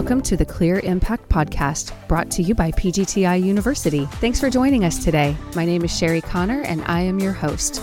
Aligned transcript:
Welcome 0.00 0.22
to 0.22 0.36
the 0.38 0.46
Clear 0.46 0.78
Impact 0.78 1.28
Podcast, 1.28 1.92
brought 2.08 2.30
to 2.30 2.42
you 2.42 2.54
by 2.54 2.70
PGTI 2.70 3.44
University. 3.44 4.06
Thanks 4.12 4.40
for 4.40 4.48
joining 4.48 4.82
us 4.82 5.04
today. 5.04 5.36
My 5.54 5.66
name 5.66 5.84
is 5.84 5.94
Sherry 5.94 6.22
Connor, 6.22 6.62
and 6.62 6.82
I 6.86 7.02
am 7.02 7.18
your 7.18 7.34
host. 7.34 7.82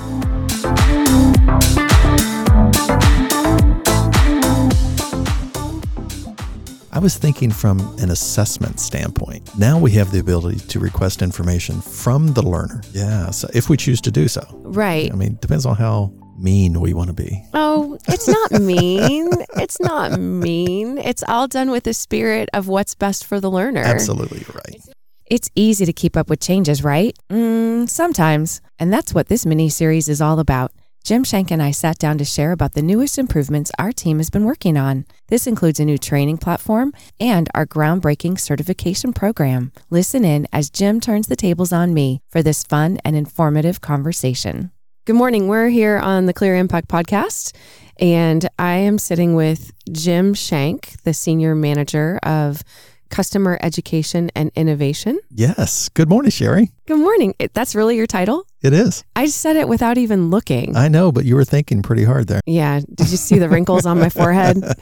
I 6.92 7.00
was 7.00 7.16
thinking 7.20 7.52
from 7.52 7.80
an 8.00 8.10
assessment 8.10 8.80
standpoint. 8.80 9.56
Now 9.56 9.78
we 9.78 9.92
have 9.92 10.12
the 10.12 10.18
ability 10.18 10.62
to 10.70 10.80
request 10.80 11.22
information 11.22 11.82
from 11.82 12.34
the 12.34 12.42
learner. 12.42 12.82
Yeah, 12.94 13.30
so 13.30 13.48
if 13.54 13.70
we 13.70 13.78
choose 13.78 14.02
to 14.02 14.10
do 14.10 14.28
so. 14.28 14.44
Right. 14.64 15.14
I 15.14 15.16
mean, 15.16 15.38
depends 15.40 15.68
on 15.68 15.76
how 15.76 16.12
mean 16.38 16.80
we 16.80 16.94
want 16.94 17.08
to 17.08 17.14
be. 17.14 17.44
Oh, 17.54 17.98
it's 18.08 18.28
not 18.28 18.52
mean. 18.62 19.30
it's 19.58 19.80
not 19.80 20.20
mean. 20.20 20.98
It's 20.98 21.24
all 21.28 21.48
done 21.48 21.72
with 21.72 21.84
the 21.84 21.94
spirit 21.94 22.50
of 22.54 22.68
what's 22.68 22.96
best 22.96 23.26
for 23.26 23.40
the 23.40 23.52
learner. 23.52 23.82
Absolutely 23.82 24.46
right. 24.54 24.82
It's 25.26 25.50
easy 25.56 25.86
to 25.86 25.94
keep 25.94 26.16
up 26.16 26.30
with 26.30 26.40
changes, 26.40 26.84
right? 26.84 27.18
Mm, 27.30 27.90
sometimes. 27.90 28.62
And 28.80 28.94
that's 28.94 29.14
what 29.14 29.28
this 29.28 29.46
mini 29.46 29.70
series 29.70 30.08
is 30.08 30.22
all 30.22 30.40
about. 30.40 30.72
Jim 31.04 31.24
Shank 31.24 31.52
and 31.52 31.64
I 31.64 31.72
sat 31.72 31.98
down 31.98 32.18
to 32.18 32.26
share 32.26 32.52
about 32.52 32.74
the 32.74 32.82
newest 32.82 33.18
improvements 33.18 33.72
our 33.80 33.94
team 33.94 34.18
has 34.18 34.30
been 34.30 34.44
working 34.44 34.76
on. 34.76 35.06
This 35.28 35.48
includes 35.48 35.80
a 35.80 35.86
new 35.86 35.98
training 35.98 36.38
platform 36.38 36.92
and 37.18 37.50
our 37.56 37.66
groundbreaking 37.66 38.38
certification 38.40 39.14
program. 39.14 39.72
Listen 39.90 40.26
in 40.26 40.48
as 40.52 40.70
Jim 40.70 41.00
turns 41.00 41.28
the 41.28 41.38
tables 41.38 41.72
on 41.72 41.94
me 41.94 42.22
for 42.28 42.44
this 42.44 42.64
fun 42.64 42.98
and 43.06 43.16
informative 43.16 43.80
conversation. 43.80 44.72
Good 45.08 45.16
morning. 45.16 45.48
We're 45.48 45.70
here 45.70 45.98
on 45.98 46.26
the 46.26 46.34
Clear 46.34 46.58
Impact 46.58 46.90
podcast, 46.90 47.56
and 47.98 48.46
I 48.60 48.74
am 48.74 49.00
sitting 49.00 49.36
with 49.36 49.72
Jim 49.90 50.34
Shank, 50.34 51.02
the 51.04 51.14
senior 51.14 51.56
manager 51.56 52.20
of 52.24 52.62
customer 53.10 53.58
education 53.62 54.30
and 54.36 54.52
innovation. 54.54 55.18
Yes. 55.32 55.88
Good 55.88 56.10
morning, 56.10 56.30
Sherry. 56.32 56.72
Good 56.88 57.00
morning. 57.00 57.34
It- 57.40 57.54
That's 57.54 57.74
really 57.74 57.96
your 57.96 58.06
title? 58.06 58.46
It 58.62 58.74
is. 58.74 59.06
I 59.16 59.28
said 59.28 59.56
it 59.56 59.70
without 59.70 59.98
even 59.98 60.30
looking. 60.30 60.76
I 60.76 60.90
know, 60.90 61.14
but 61.14 61.24
you 61.24 61.36
were 61.36 61.46
thinking 61.46 61.82
pretty 61.84 62.04
hard 62.04 62.28
there. 62.28 62.42
yeah. 62.46 62.82
Did 62.82 63.10
you 63.10 63.16
see 63.16 63.40
the 63.40 63.48
wrinkles 63.48 63.86
on 63.86 63.98
my 64.00 64.10
forehead? 64.10 64.58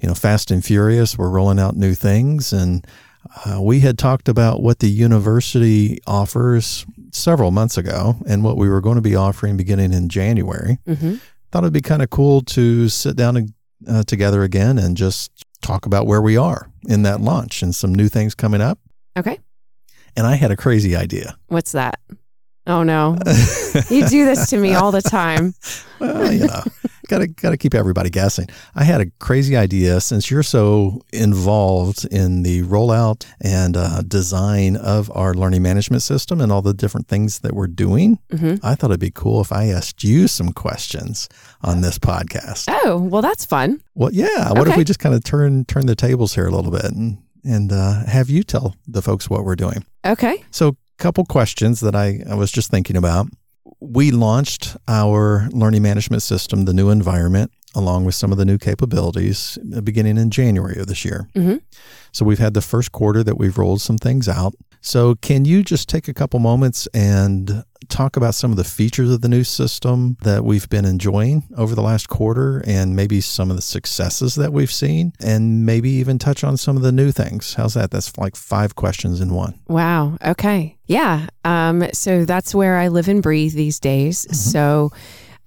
you 0.00 0.06
know, 0.06 0.14
fast 0.14 0.52
and 0.52 0.64
furious. 0.64 1.18
We're 1.18 1.28
rolling 1.28 1.58
out 1.58 1.74
new 1.74 1.96
things, 1.96 2.52
and 2.52 2.86
uh, 3.44 3.60
we 3.60 3.80
had 3.80 3.98
talked 3.98 4.28
about 4.28 4.62
what 4.62 4.78
the 4.78 4.88
university 4.88 5.98
offers 6.06 6.86
several 7.12 7.50
months 7.50 7.76
ago, 7.78 8.16
and 8.26 8.42
what 8.44 8.56
we 8.56 8.68
were 8.68 8.80
going 8.80 8.96
to 8.96 9.02
be 9.02 9.14
offering 9.16 9.56
beginning 9.56 9.92
in 9.92 10.08
January. 10.08 10.78
hmm 10.86 11.16
Thought 11.50 11.64
it'd 11.64 11.72
be 11.72 11.80
kind 11.80 12.02
of 12.02 12.10
cool 12.10 12.42
to 12.42 12.90
sit 12.90 13.16
down 13.16 13.36
and, 13.38 13.52
uh, 13.88 14.02
together 14.02 14.42
again 14.42 14.76
and 14.76 14.96
just 14.98 15.30
talk 15.62 15.86
about 15.86 16.06
where 16.06 16.20
we 16.20 16.36
are 16.36 16.70
in 16.86 17.02
that 17.04 17.22
launch 17.22 17.62
and 17.62 17.74
some 17.74 17.94
new 17.94 18.08
things 18.08 18.34
coming 18.34 18.60
up. 18.60 18.78
Okay. 19.18 19.38
And 20.14 20.26
I 20.26 20.34
had 20.34 20.50
a 20.50 20.56
crazy 20.56 20.94
idea. 20.94 21.38
What's 21.46 21.72
that? 21.72 22.00
Oh, 22.66 22.82
no. 22.82 23.16
You 23.90 24.06
do 24.08 24.24
this 24.26 24.50
to 24.50 24.58
me 24.58 24.74
all 24.74 24.90
the 24.92 25.00
time. 25.02 25.54
well, 26.00 26.32
you 26.32 26.46
know, 26.48 26.62
gotta 27.08 27.26
gotta 27.26 27.56
keep 27.56 27.74
everybody 27.74 28.10
guessing. 28.10 28.48
I 28.74 28.84
had 28.84 29.00
a 29.00 29.06
crazy 29.18 29.56
idea 29.56 30.00
since 30.00 30.30
you're 30.30 30.42
so 30.42 31.00
involved 31.12 32.04
in 32.10 32.42
the 32.42 32.62
rollout 32.62 33.26
and 33.40 33.76
uh, 33.76 34.02
design 34.02 34.76
of 34.76 35.10
our 35.14 35.34
learning 35.34 35.62
management 35.62 36.02
system 36.02 36.40
and 36.40 36.52
all 36.52 36.62
the 36.62 36.74
different 36.74 37.08
things 37.08 37.40
that 37.40 37.52
we're 37.54 37.66
doing. 37.66 38.18
hmm 38.30 38.54
I 38.62 38.74
thought 38.74 38.90
it'd 38.90 39.00
be 39.00 39.10
cool 39.10 39.40
if 39.40 39.50
I 39.52 39.66
asked 39.66 40.04
you 40.04 40.28
some 40.28 40.52
questions 40.52 41.28
on 41.62 41.80
this 41.80 41.98
podcast. 41.98 42.66
Oh, 42.68 42.98
well, 42.98 43.22
that's 43.22 43.44
fun. 43.44 43.80
Well, 43.94 44.10
yeah. 44.12 44.52
What 44.52 44.68
if 44.68 44.76
we 44.76 44.84
just 44.84 45.00
kind 45.00 45.14
of 45.14 45.24
turn 45.24 45.64
turn 45.64 45.86
the 45.86 45.96
tables 45.96 46.34
here 46.34 46.46
a 46.46 46.50
little 46.50 46.70
bit 46.70 46.84
and 46.84 47.18
and 47.44 47.72
uh, 47.72 48.04
have 48.06 48.28
you 48.28 48.42
tell 48.42 48.74
the 48.86 49.00
folks 49.00 49.30
what 49.30 49.44
we're 49.44 49.56
doing? 49.56 49.84
Okay. 50.04 50.44
So, 50.50 50.68
a 50.68 50.74
couple 50.98 51.24
questions 51.24 51.80
that 51.80 51.94
I, 51.94 52.20
I 52.28 52.34
was 52.34 52.50
just 52.50 52.70
thinking 52.70 52.96
about. 52.96 53.28
We 53.80 54.10
launched 54.10 54.76
our 54.88 55.48
learning 55.52 55.82
management 55.82 56.22
system, 56.22 56.64
the 56.64 56.72
new 56.72 56.90
environment, 56.90 57.52
along 57.74 58.04
with 58.04 58.14
some 58.14 58.32
of 58.32 58.38
the 58.38 58.44
new 58.44 58.58
capabilities 58.58 59.58
uh, 59.76 59.80
beginning 59.80 60.16
in 60.18 60.30
January 60.30 60.78
of 60.80 60.86
this 60.86 61.04
year. 61.04 61.28
Mhm. 61.36 61.60
So, 62.12 62.24
we've 62.24 62.38
had 62.38 62.54
the 62.54 62.60
first 62.62 62.92
quarter 62.92 63.22
that 63.22 63.38
we've 63.38 63.56
rolled 63.58 63.80
some 63.80 63.98
things 63.98 64.28
out. 64.28 64.54
So, 64.80 65.16
can 65.16 65.44
you 65.44 65.62
just 65.62 65.88
take 65.88 66.08
a 66.08 66.14
couple 66.14 66.38
moments 66.40 66.86
and 66.94 67.64
talk 67.88 68.16
about 68.16 68.34
some 68.34 68.50
of 68.50 68.56
the 68.56 68.64
features 68.64 69.10
of 69.10 69.20
the 69.22 69.28
new 69.28 69.44
system 69.44 70.16
that 70.22 70.44
we've 70.44 70.68
been 70.68 70.84
enjoying 70.84 71.44
over 71.56 71.74
the 71.74 71.80
last 71.82 72.08
quarter 72.08 72.62
and 72.66 72.94
maybe 72.94 73.20
some 73.20 73.50
of 73.50 73.56
the 73.56 73.62
successes 73.62 74.34
that 74.34 74.52
we've 74.52 74.70
seen 74.72 75.12
and 75.20 75.64
maybe 75.64 75.88
even 75.90 76.18
touch 76.18 76.42
on 76.44 76.56
some 76.56 76.76
of 76.76 76.82
the 76.82 76.92
new 76.92 77.12
things? 77.12 77.54
How's 77.54 77.74
that? 77.74 77.90
That's 77.90 78.16
like 78.18 78.36
five 78.36 78.74
questions 78.74 79.20
in 79.20 79.32
one. 79.32 79.54
Wow. 79.68 80.16
Okay. 80.24 80.76
Yeah. 80.86 81.28
Um, 81.44 81.84
so 81.92 82.24
that's 82.24 82.54
where 82.54 82.76
I 82.78 82.88
live 82.88 83.08
and 83.08 83.22
breathe 83.22 83.54
these 83.54 83.78
days. 83.80 84.26
So 84.36 84.90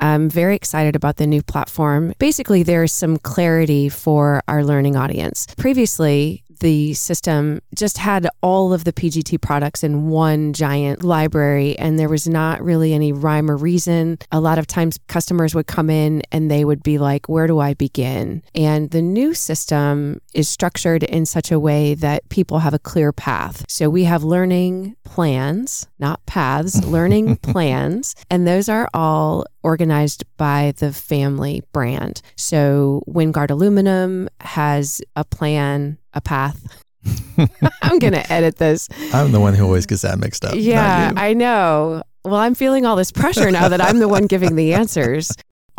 I'm 0.01 0.29
very 0.29 0.55
excited 0.55 0.95
about 0.95 1.17
the 1.17 1.27
new 1.27 1.43
platform. 1.43 2.13
Basically, 2.17 2.63
there's 2.63 2.91
some 2.91 3.17
clarity 3.17 3.87
for 3.87 4.41
our 4.47 4.63
learning 4.63 4.95
audience. 4.95 5.47
Previously, 5.57 6.43
the 6.61 6.93
system 6.93 7.59
just 7.75 7.97
had 7.97 8.27
all 8.41 8.71
of 8.71 8.83
the 8.85 8.93
PGT 8.93 9.41
products 9.41 9.83
in 9.83 10.07
one 10.07 10.53
giant 10.53 11.03
library, 11.03 11.77
and 11.77 11.99
there 11.99 12.07
was 12.07 12.27
not 12.27 12.63
really 12.63 12.93
any 12.93 13.11
rhyme 13.11 13.51
or 13.51 13.57
reason. 13.57 14.17
A 14.31 14.39
lot 14.39 14.57
of 14.57 14.67
times, 14.67 14.97
customers 15.07 15.53
would 15.53 15.67
come 15.67 15.89
in 15.89 16.21
and 16.31 16.49
they 16.49 16.63
would 16.63 16.83
be 16.83 16.97
like, 16.97 17.27
Where 17.27 17.47
do 17.47 17.59
I 17.59 17.73
begin? 17.73 18.43
And 18.55 18.91
the 18.91 19.01
new 19.01 19.33
system 19.33 20.21
is 20.33 20.47
structured 20.47 21.03
in 21.03 21.25
such 21.25 21.51
a 21.51 21.59
way 21.59 21.95
that 21.95 22.29
people 22.29 22.59
have 22.59 22.73
a 22.73 22.79
clear 22.79 23.11
path. 23.11 23.65
So 23.67 23.89
we 23.89 24.05
have 24.05 24.23
learning 24.23 24.95
plans, 25.03 25.87
not 25.99 26.25
paths, 26.25 26.83
learning 26.85 27.35
plans, 27.41 28.15
and 28.29 28.47
those 28.47 28.69
are 28.69 28.87
all 28.93 29.45
organized 29.63 30.23
by 30.37 30.73
the 30.77 30.91
family 30.93 31.63
brand. 31.71 32.21
So 32.35 33.03
WinGuard 33.07 33.51
Aluminum 33.51 34.29
has 34.41 35.01
a 35.15 35.23
plan, 35.23 35.97
a 36.13 36.21
path. 36.21 36.61
I'm 37.81 37.99
going 37.99 38.13
to 38.13 38.31
edit 38.31 38.57
this. 38.57 38.87
I'm 39.13 39.31
the 39.31 39.39
one 39.39 39.53
who 39.53 39.65
always 39.65 39.85
gets 39.85 40.03
that 40.03 40.19
mixed 40.19 40.45
up. 40.45 40.53
Yeah. 40.55 41.13
I 41.15 41.33
know. 41.33 42.03
Well, 42.23 42.35
I'm 42.35 42.53
feeling 42.53 42.85
all 42.85 42.95
this 42.95 43.11
pressure 43.11 43.49
now 43.49 43.67
that 43.69 43.81
I'm 43.81 43.97
the 43.97 44.07
one 44.07 44.27
giving 44.27 44.55
the 44.55 44.73
answers. 44.73 45.31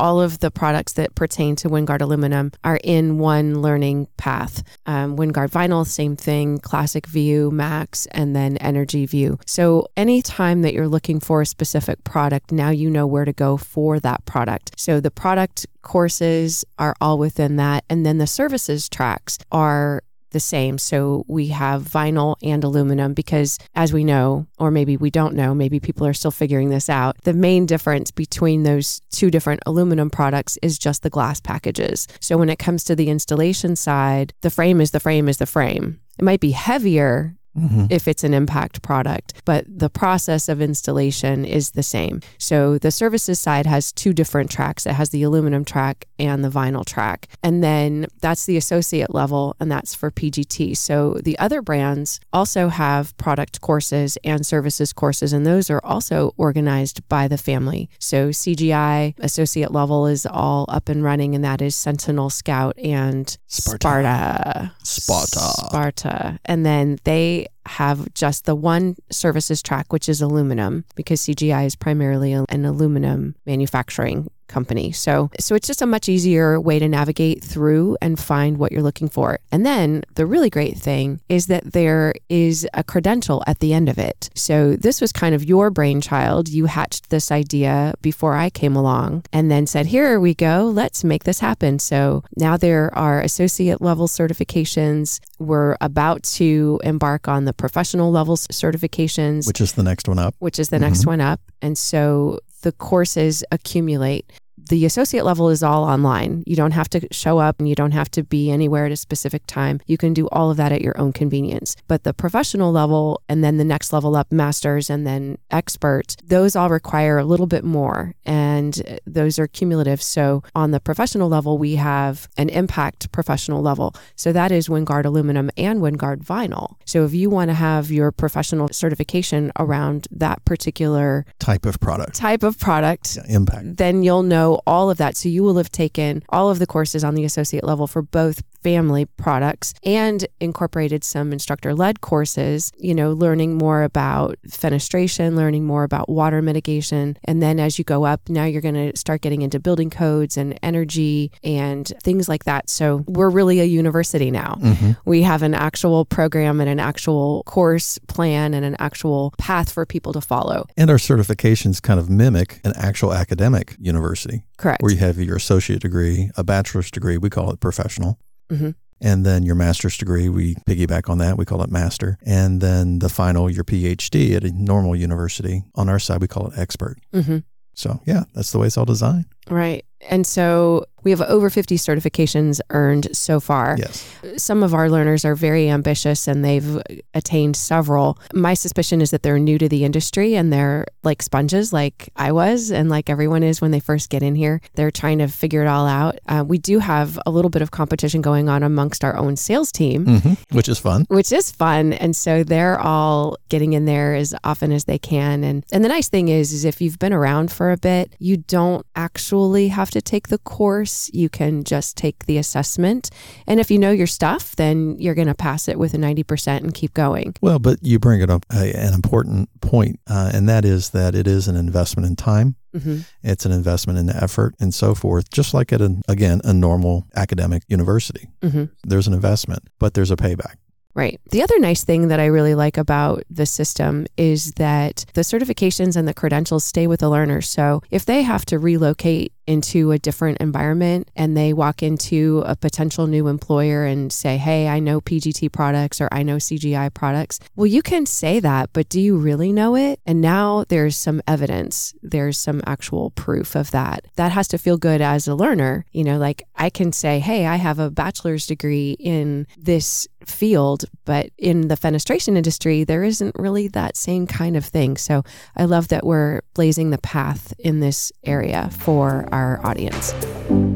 All 0.03 0.21
of 0.21 0.41
the 0.41 0.51
products 0.51 0.95
that 0.95 1.15
pertain 1.15 1.55
to 1.55 1.69
WinGuard 1.69 2.01
aluminum 2.01 2.51
are 2.65 2.81
in 2.83 3.19
one 3.19 3.63
learning 3.63 4.09
path. 4.17 4.65
Um, 4.85 5.17
WinGuard 5.17 5.53
vinyl, 5.53 5.87
same 5.87 6.17
thing, 6.17 6.59
Classic 6.59 7.07
View, 7.07 7.53
Max, 7.53 8.07
and 8.07 8.35
then 8.35 8.57
Energy 8.57 9.07
View. 9.07 9.39
So, 9.47 9.87
anytime 9.97 10.63
that 10.63 10.75
you're 10.75 10.89
looking 10.89 11.21
for 11.21 11.43
a 11.43 11.47
specific 11.47 12.03
product, 12.03 12.51
now 12.51 12.71
you 12.71 12.91
know 12.91 13.07
where 13.07 13.25
to 13.25 13.33
go 13.33 13.57
for 13.57 14.01
that 14.01 14.25
product. 14.25 14.73
So, 14.77 14.99
the 14.99 15.13
product 15.13 15.69
courses 15.83 16.65
are 16.81 16.97
all 17.01 17.17
within 17.17 17.55
that. 17.57 17.85
And 17.89 18.05
then 18.05 18.19
the 18.19 18.27
services 18.27 18.89
tracks 18.89 19.39
are 19.53 20.03
the 20.33 20.41
same. 20.41 20.79
So 20.79 21.25
we 21.29 21.49
have 21.49 21.83
vinyl 21.83 22.37
and 22.43 22.65
aluminum 22.65 23.15
because, 23.15 23.59
as 23.75 23.93
we 23.93 24.05
know, 24.05 24.47
or 24.59 24.71
maybe 24.71 24.97
we 24.97 25.11
don't 25.11 25.35
know, 25.35 25.55
maybe 25.55 25.81
people 25.81 26.07
are 26.07 26.13
still 26.13 26.31
figuring 26.31 26.71
this 26.71 26.89
out. 26.89 27.17
The 27.23 27.33
main 27.33 27.67
difference 27.67 28.11
between 28.11 28.63
those 28.63 29.01
two 29.11 29.31
different 29.31 29.63
aluminum 29.67 30.11
products 30.11 30.59
is 30.63 30.79
just 30.79 31.03
the 31.03 31.11
glass 31.11 31.41
packages. 31.41 32.09
So 32.21 32.37
when 32.37 32.49
it 32.49 32.59
comes 32.59 32.85
to 32.85 32.97
the 32.97 33.09
installation 33.09 33.77
side, 33.77 34.35
the 34.41 34.51
frame 34.51 34.81
is 34.81 34.91
the 34.91 35.01
frame 35.01 35.29
is 35.29 35.39
the 35.39 35.47
frame. 35.47 36.01
It 36.19 36.25
might 36.25 36.41
be 36.41 36.51
heavier 36.51 37.37
Mhm. 37.59 37.87
if 37.91 38.09
it's 38.09 38.25
an 38.25 38.33
impact 38.33 38.83
product, 38.83 39.35
but 39.45 39.65
the 39.69 39.91
process 39.91 40.49
of 40.49 40.61
installation 40.63 41.45
is 41.45 41.73
the 41.73 41.83
same. 41.83 42.21
So 42.39 42.79
the 42.79 42.91
services 42.91 43.39
side 43.39 43.67
has 43.67 43.93
two 43.93 44.13
different 44.13 44.51
tracks. 44.51 44.87
It 44.87 44.95
has 44.95 45.11
the 45.11 45.23
aluminum 45.23 45.65
track 45.65 46.07
and 46.19 46.43
the 46.43 46.49
vinyl 46.49 46.85
track. 46.85 47.29
And 47.43 47.63
then 47.63 48.07
that's 48.21 48.47
the 48.47 48.57
associate 48.57 49.15
level, 49.15 49.55
and 49.61 49.71
that's 49.71 49.95
for 49.95 50.11
PGT. 50.11 50.75
So 50.75 51.21
the 51.23 51.39
other 51.39 51.61
brands 51.61 52.21
also 52.33 52.69
have 52.69 53.17
product 53.17 53.61
courses 53.61 54.17
and 54.25 54.47
services 54.47 54.93
courses, 54.93 55.33
and 55.33 55.45
those 55.47 55.69
are 55.69 55.81
also 55.85 56.33
organized 56.37 57.07
by 57.09 57.29
the 57.29 57.39
family. 57.39 57.91
So 57.99 58.31
CGI 58.33 59.15
associate 59.19 59.73
level 59.73 60.07
is 60.07 60.25
all 60.25 60.65
up 60.69 60.89
and 60.89 61.03
running, 61.05 61.35
and 61.35 61.45
that 61.45 61.61
is 61.61 61.75
Sentinel, 61.77 62.31
Scout, 62.31 62.79
and 62.79 63.37
Sparta. 63.47 63.83
Sparta. 63.83 64.73
Sparta. 64.85 65.53
Sparta. 65.67 66.39
And 66.45 66.65
then 66.65 66.99
they 67.05 67.42
have 67.67 68.13
just 68.15 68.45
the 68.45 68.55
one 68.55 68.97
services 69.11 69.63
track, 69.63 69.93
which 69.93 70.09
is 70.09 70.21
aluminum, 70.21 70.85
because 70.95 71.21
CGI 71.23 71.67
is 71.67 71.77
primarily 71.77 72.33
an 72.33 72.65
aluminum 72.65 73.35
manufacturing 73.47 74.29
company. 74.53 74.93
So 74.93 75.31
so 75.41 75.55
it's 75.55 75.67
just 75.67 75.83
a 75.83 75.87
much 75.87 76.09
easier 76.09 76.61
way 76.61 76.79
to 76.79 76.89
navigate 76.89 77.43
through 77.43 77.97
and 78.01 78.19
find 78.19 78.59
what 78.59 78.71
you're 78.71 78.83
looking 78.83 79.09
for. 79.09 79.39
And 79.51 79.65
then 79.65 80.05
the 80.15 80.27
really 80.27 80.51
great 80.51 80.77
thing 80.77 81.21
is 81.29 81.47
that 81.47 81.73
there 81.73 82.15
is 82.29 82.69
a 82.75 82.85
credential 82.85 83.43
at 83.47 83.59
the 83.61 83.73
end 83.73 83.89
of 83.89 83.99
it. 83.99 84.31
So 84.35 84.77
this 84.77 85.01
was 85.01 85.13
kind 85.13 85.35
of 85.35 85.45
your 85.45 85.71
brainchild. 85.71 86.49
You 86.49 86.67
hatched 86.67 87.11
this 87.11 87.33
idea 87.33 87.95
before 88.03 88.35
I 88.35 88.51
came 88.51 88.77
along 88.77 89.25
and 89.33 89.51
then 89.51 89.67
said, 89.67 89.87
"Here 89.87 90.21
we 90.21 90.35
go. 90.35 90.71
Let's 90.83 91.03
make 91.03 91.25
this 91.25 91.41
happen." 91.41 91.79
So 91.79 92.23
now 92.37 92.57
there 92.57 92.87
are 92.97 93.21
associate 93.21 93.81
level 93.81 94.07
certifications. 94.09 95.21
We're 95.39 95.77
about 95.81 96.23
to 96.39 96.81
embark 96.85 97.29
on 97.29 97.45
the 97.47 97.53
professional 97.53 98.11
level 98.13 98.37
certifications, 98.37 99.47
which 99.47 99.61
is 99.61 99.73
the 99.73 99.83
next 99.83 100.09
one 100.09 100.19
up. 100.19 100.35
Which 100.39 100.59
is 100.59 100.69
the 100.69 100.77
mm-hmm. 100.77 100.85
next 100.85 101.07
one 101.07 101.21
up. 101.21 101.41
And 101.61 101.79
so 101.79 102.41
the 102.63 102.73
courses 102.73 103.45
accumulate 103.51 104.33
the 104.73 104.87
associate 104.87 105.27
level 105.27 105.51
is 105.51 105.63
all 105.63 105.85
online. 105.85 106.43
You 106.47 106.57
don't 106.57 106.71
have 106.71 106.89
to 106.89 107.07
show 107.11 107.37
up 107.37 107.59
and 107.59 107.69
you 107.69 107.75
don't 107.75 107.93
have 107.93 108.11
to 108.13 108.23
be 108.23 108.51
anywhere 108.51 108.87
at 108.87 108.93
a 108.93 108.97
specific 108.97 109.43
time. 109.47 109.83
You 109.87 109.99
can 109.99 110.15
do 110.15 110.31
all 110.33 110.51
of 110.51 110.57
that 110.57 110.73
at 110.73 110.81
your 110.81 110.99
own 110.99 111.13
convenience. 111.13 111.77
But 111.89 112.05
the 112.05 112.15
professional 112.15 112.73
level 112.73 113.21
and 113.29 113.45
then 113.45 113.59
the 113.59 113.65
next 113.65 113.93
level 113.93 114.17
up, 114.17 114.33
masters 114.33 114.89
and 114.89 115.07
then 115.07 115.37
expert, 115.51 116.17
those 116.25 116.57
all 116.57 116.71
require 116.71 117.19
a 117.19 117.25
little 117.27 117.47
bit 117.47 117.65
more 117.65 118.15
and 118.25 118.81
uh, 118.89 118.97
those 119.05 119.39
are 119.39 119.47
cumulative. 119.47 120.03
So 120.03 120.43
on 120.55 120.71
the 120.71 120.81
professional 120.81 121.29
level, 121.29 121.59
we 121.59 121.77
have 121.77 122.27
an 122.39 122.49
impact 122.49 123.13
professional 123.13 123.61
level. 123.61 123.95
So 124.17 124.33
that 124.33 124.51
is 124.51 124.69
WinGuard 124.69 125.05
aluminum 125.05 125.51
and 125.59 125.83
WinGuard 125.83 126.25
vinyl. 126.25 126.77
So 126.87 127.05
if 127.05 127.13
you 127.13 127.29
want 127.29 127.51
to 127.51 127.55
have 127.55 127.91
your 127.91 128.11
professional 128.11 128.69
certification 128.69 129.53
around 129.59 130.09
that 130.13 130.43
particular 130.47 131.27
type 131.41 131.67
of 131.67 131.79
product, 131.79 132.15
type 132.15 132.43
of 132.43 132.59
product, 132.59 133.17
yeah, 133.17 133.37
impact, 133.37 133.77
then 133.77 134.03
you'll 134.03 134.23
know 134.23 134.62
all 134.67 134.91
of 134.91 134.99
that. 134.99 135.17
So 135.17 135.29
you 135.29 135.43
will 135.43 135.57
have 135.57 135.71
taken 135.71 136.23
all 136.29 136.51
of 136.51 136.59
the 136.59 136.67
courses 136.67 137.05
on 137.05 137.15
the 137.15 137.25
associate 137.25 137.65
level 137.65 137.87
for 137.87 138.03
both 138.03 138.43
family 138.63 139.05
products 139.05 139.75
and 139.85 140.27
incorporated 140.41 141.05
some 141.05 141.33
instructor 141.33 141.75
led 141.75 142.01
courses, 142.01 142.73
you 142.77 142.95
know, 142.95 143.13
learning 143.13 143.57
more 143.57 143.83
about 143.83 144.37
fenestration, 144.49 145.35
learning 145.37 145.65
more 145.65 145.85
about 145.85 146.09
water 146.09 146.43
mitigation. 146.43 147.17
And 147.25 147.43
then 147.43 147.59
as 147.59 147.79
you 147.79 147.85
go 147.85 148.05
up, 148.05 148.29
now 148.29 148.45
you're 148.45 148.63
going 148.63 148.93
to 148.93 148.97
start 148.97 149.21
getting 149.21 149.43
into 149.43 149.59
building 149.59 149.91
codes 149.91 150.37
and 150.37 150.59
energy 150.63 151.33
and 151.43 151.87
things 152.03 152.29
like 152.29 152.45
that. 152.45 152.71
So 152.71 153.05
we're 153.07 153.31
really 153.31 153.61
a 153.61 153.65
university 153.65 154.31
now. 154.31 154.59
Mm-hmm. 154.61 154.93
We 155.05 155.23
have 155.23 155.43
an 155.43 155.55
actual 155.55 156.05
program 156.05 156.61
and 156.61 156.69
an 156.69 156.81
actual 156.81 157.43
course 157.45 157.99
plan 158.09 158.55
and 158.55 158.65
an 158.65 158.77
actual 158.79 159.35
path 159.39 159.73
for 159.73 159.87
people 159.87 160.13
to 160.13 160.21
follow. 160.21 160.67
And 160.77 160.91
our 160.91 160.97
certifications 160.97 161.81
kind 161.83 161.99
of 161.99 162.09
mimic 162.09 162.61
an 162.65 162.73
actual 162.77 163.13
academic 163.13 163.77
university. 163.79 164.45
Correct. 164.57 164.83
Where 164.83 164.93
you 164.93 164.99
have 164.99 165.19
your 165.19 165.37
associate 165.37 165.81
degree, 165.81 166.31
a 166.37 166.45
bachelor's 166.45 166.91
degree, 166.91 167.19
we 167.19 167.31
call 167.31 167.51
it 167.51 167.61
professional. 167.61 168.19
Mm-hmm. 168.53 168.71
And 169.01 169.27
then 169.27 169.43
your 169.43 169.57
master's 169.57 169.97
degree, 169.97 170.29
we 170.29 170.55
piggyback 170.55 171.09
on 171.09 171.19
that. 171.19 171.37
We 171.37 171.45
call 171.45 171.63
it 171.63 171.71
master. 171.71 172.19
And 172.25 172.61
then 172.61 173.01
the 173.01 173.09
final, 173.09 173.51
your 173.51 173.65
PhD 173.65 174.37
at 174.37 174.45
a 174.45 174.53
normal 174.53 174.95
university. 174.95 175.65
On 175.75 175.89
our 175.89 175.99
side, 175.99 176.21
we 176.21 176.29
call 176.29 176.47
it 176.47 176.57
expert. 176.57 176.99
Mm-hmm. 177.13 177.39
So, 177.75 178.01
yeah, 178.07 178.25
that's 178.33 178.53
the 178.53 178.59
way 178.59 178.69
it's 178.69 178.79
all 178.79 178.85
designed. 178.85 179.25
Right. 179.51 179.85
And 180.09 180.25
so 180.25 180.85
we 181.05 181.11
have 181.11 181.21
over 181.23 181.51
50 181.51 181.77
certifications 181.77 182.61
earned 182.71 183.15
so 183.17 183.41
far. 183.41 183.77
Yes. 183.79 184.09
Some 184.37 184.63
of 184.63 184.75
our 184.75 184.89
learners 184.89 185.25
are 185.25 185.35
very 185.35 185.69
ambitious 185.69 186.29
and 186.29 186.45
they've 186.45 186.81
attained 187.15 187.57
several. 187.57 188.19
My 188.35 188.55
suspicion 188.55 189.01
is 189.01 189.11
that 189.11 189.23
they're 189.23 189.39
new 189.39 189.59
to 189.59 189.69
the 189.69 189.85
industry 189.85 190.35
and 190.35 190.53
they're 190.53 190.87
like 191.03 191.23
sponges, 191.23 191.73
like 191.73 192.11
I 192.17 192.33
was, 192.33 192.71
and 192.71 192.89
like 192.89 193.11
everyone 193.11 193.43
is 193.43 193.61
when 193.61 193.71
they 193.71 193.81
first 193.81 194.11
get 194.11 194.23
in 194.23 194.35
here. 194.35 194.61
They're 194.75 194.91
trying 194.91 195.19
to 195.19 195.29
figure 195.29 195.63
it 195.63 195.67
all 195.67 195.87
out. 195.87 196.19
Uh, 196.29 196.45
we 196.47 196.59
do 196.59 196.79
have 196.79 197.19
a 197.27 197.31
little 197.31 197.51
bit 197.51 197.63
of 197.63 197.71
competition 197.71 198.23
going 198.23 198.49
on 198.49 198.63
amongst 198.63 199.05
our 199.05 199.17
own 199.17 199.37
sales 199.37 199.73
team, 199.73 200.07
mm-hmm. 200.07 200.57
which 200.57 200.69
is 200.69 200.79
fun. 200.79 201.07
Which 201.09 201.33
is 201.33 201.51
fun. 201.51 201.93
And 201.93 202.15
so 202.15 202.45
they're 202.45 202.79
all 202.81 203.37
getting 203.49 203.73
in 203.73 203.85
there 203.85 204.15
as 204.15 204.35
often 204.45 204.73
as 204.73 204.85
they 204.85 204.99
can. 204.99 205.45
And, 205.45 205.65
and 205.73 205.85
the 205.85 205.89
nice 205.89 206.09
thing 206.09 206.29
is, 206.29 206.53
is 206.53 206.65
if 206.65 206.81
you've 206.81 206.99
been 206.99 207.13
around 207.13 207.51
for 207.51 207.73
a 207.73 207.77
bit, 207.77 208.15
you 208.19 208.37
don't 208.37 208.87
actually 208.95 209.69
have 209.69 209.91
to 209.91 210.03
take 210.03 210.29
the 210.29 210.39
course. 210.39 210.92
You 211.13 211.29
can 211.29 211.65
just 211.65 211.97
take 211.97 212.27
the 212.27 212.39
assessment. 212.39 213.11
And 213.47 213.61
if 213.61 213.71
you 213.71 213.79
know 213.79 213.91
your 213.91 214.07
stuff, 214.07 214.57
then 214.57 214.97
you're 214.99 215.15
going 215.15 215.29
to 215.29 215.35
pass 215.35 215.69
it 215.69 215.79
with 215.79 215.95
a 215.95 215.99
90% 215.99 216.59
and 216.59 216.75
keep 216.75 216.95
going. 216.95 217.35
Well, 217.41 217.59
but 217.59 217.79
you 217.83 217.99
bring 217.99 218.21
it 218.21 218.31
up 218.31 218.45
a, 218.53 218.75
an 218.77 218.95
important 218.95 219.49
point, 219.61 220.01
uh, 220.09 220.31
and 220.35 220.49
that 220.49 220.65
is 220.65 220.91
that 220.91 221.15
it 221.15 221.27
is 221.27 221.49
an 221.49 221.57
investment 221.57 222.07
in 222.07 222.17
time. 222.17 222.57
Mm-hmm. 222.75 223.01
It's 223.23 223.45
an 223.45 223.53
investment 223.53 223.99
in 223.99 224.07
the 224.07 224.17
effort 224.17 224.55
and 224.59 224.73
so 224.73 224.95
forth, 224.95 225.31
just 225.31 225.53
like 225.53 225.73
at, 225.73 225.81
an, 225.81 226.03
again, 226.09 226.41
a 226.45 226.53
normal 226.53 227.07
academic 227.15 227.63
university. 227.69 228.29
Mm-hmm. 228.41 228.65
There's 228.85 229.07
an 229.07 229.15
investment, 229.15 229.69
but 229.79 229.95
there's 229.95 230.11
a 230.11 230.17
payback. 230.17 230.57
Right. 230.95 231.21
The 231.31 231.43
other 231.43 231.59
nice 231.59 231.85
thing 231.85 232.09
that 232.09 232.21
I 232.21 232.27
really 232.27 232.55
like 232.55 232.77
about 232.77 233.23
the 233.31 233.47
system 233.47 234.07
is 234.19 234.53
that 234.53 235.07
the 235.15 235.23
certifications 235.23 235.97
and 235.97 236.07
the 236.07 236.13
credentials 236.13 236.65
stay 236.65 236.87
with 236.87 237.01
the 237.01 237.09
learner. 237.09 237.41
So 237.41 237.81
if 237.91 238.05
they 238.05 238.23
have 238.23 238.45
to 238.47 238.59
relocate 238.59 239.33
into 239.47 239.93
a 239.93 239.99
different 239.99 240.39
environment 240.39 241.11
and 241.17 241.37
they 241.37 241.53
walk 241.53 241.83
into 241.83 242.43
a 242.47 242.57
potential 242.57 243.07
new 243.07 243.29
employer 243.29 243.85
and 243.85 244.13
say, 244.13 244.37
Hey, 244.37 244.69
I 244.69 244.79
know 244.79 245.01
PGT 245.01 245.53
products 245.53 246.01
or 246.01 246.09
I 246.13 246.23
know 246.23 246.37
CGI 246.37 246.93
products. 246.93 247.41
Well, 247.57 247.67
you 247.67 247.83
can 247.83 248.07
say 248.07 248.41
that, 248.41 248.71
but 248.73 248.89
do 248.89 249.01
you 249.01 249.17
really 249.17 249.53
know 249.53 249.77
it? 249.77 250.01
And 250.07 250.21
now 250.21 250.65
there's 250.69 250.97
some 250.97 251.23
evidence, 251.27 251.95
there's 252.03 252.39
some 252.39 252.63
actual 252.67 253.11
proof 253.11 253.55
of 253.55 253.71
that. 253.73 254.07
That 254.17 254.33
has 254.33 254.49
to 254.49 254.59
feel 254.59 254.77
good 254.77 255.01
as 255.01 255.27
a 255.27 255.35
learner. 255.35 255.85
You 255.93 256.05
know, 256.05 256.19
like 256.19 256.43
I 256.57 256.71
can 256.71 256.93
say, 256.93 257.19
Hey, 257.19 257.47
I 257.47 257.57
have 257.57 257.79
a 257.79 257.91
bachelor's 257.91 258.47
degree 258.47 258.97
in 258.99 259.47
this 259.57 260.07
field, 260.27 260.85
but 261.05 261.31
in 261.39 261.69
the 261.69 261.77
fenestration 261.77 262.37
industry, 262.37 262.85
there 262.85 263.05
isn't 263.05 263.35
really 263.39 263.69
that 263.69 263.97
same 263.97 264.27
kind 264.27 264.57
of 264.57 264.65
thing. 264.65 264.97
So 264.97 265.23
I 265.57 265.65
love 265.65 265.89
that 265.89 266.05
we're 266.05 266.43
blazing 266.55 266.91
the 266.91 266.99
path 266.99 267.53
in 267.59 267.81
this 267.81 268.13
area 268.25 268.71
for 268.71 269.29
our 269.33 269.65
audience. 269.65 270.13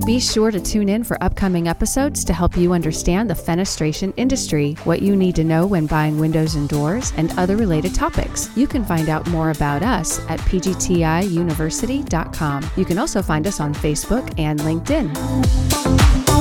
Be 0.05 0.19
sure 0.21 0.51
to 0.51 0.61
tune 0.61 0.89
in 0.89 1.05
for 1.05 1.23
upcoming 1.23 1.69
episodes 1.69 2.25
to 2.25 2.33
help 2.33 2.57
you 2.57 2.73
understand 2.73 3.29
the 3.29 3.35
fenestration 3.35 4.15
industry, 4.17 4.73
what 4.85 5.03
you 5.03 5.17
need 5.17 5.35
to 5.37 5.45
know 5.45 5.67
when 5.67 5.87
buying 5.87 6.19
windows 6.19 6.55
and 6.55 6.67
doors, 6.69 7.13
and 7.17 7.37
other 7.39 7.57
related 7.57 7.95
topics. 7.95 8.49
You 8.57 8.67
can 8.67 8.85
find 8.85 9.09
out 9.09 9.27
more 9.29 9.51
about 9.51 9.83
us 9.83 10.19
at 10.29 10.41
pgtiuniversity.com. 10.41 12.71
You 12.77 12.85
can 12.85 12.99
also 12.99 13.23
find 13.23 13.47
us 13.47 13.61
on 13.61 13.73
Facebook 13.75 14.35
and 14.39 14.61
LinkedIn. 14.61 16.36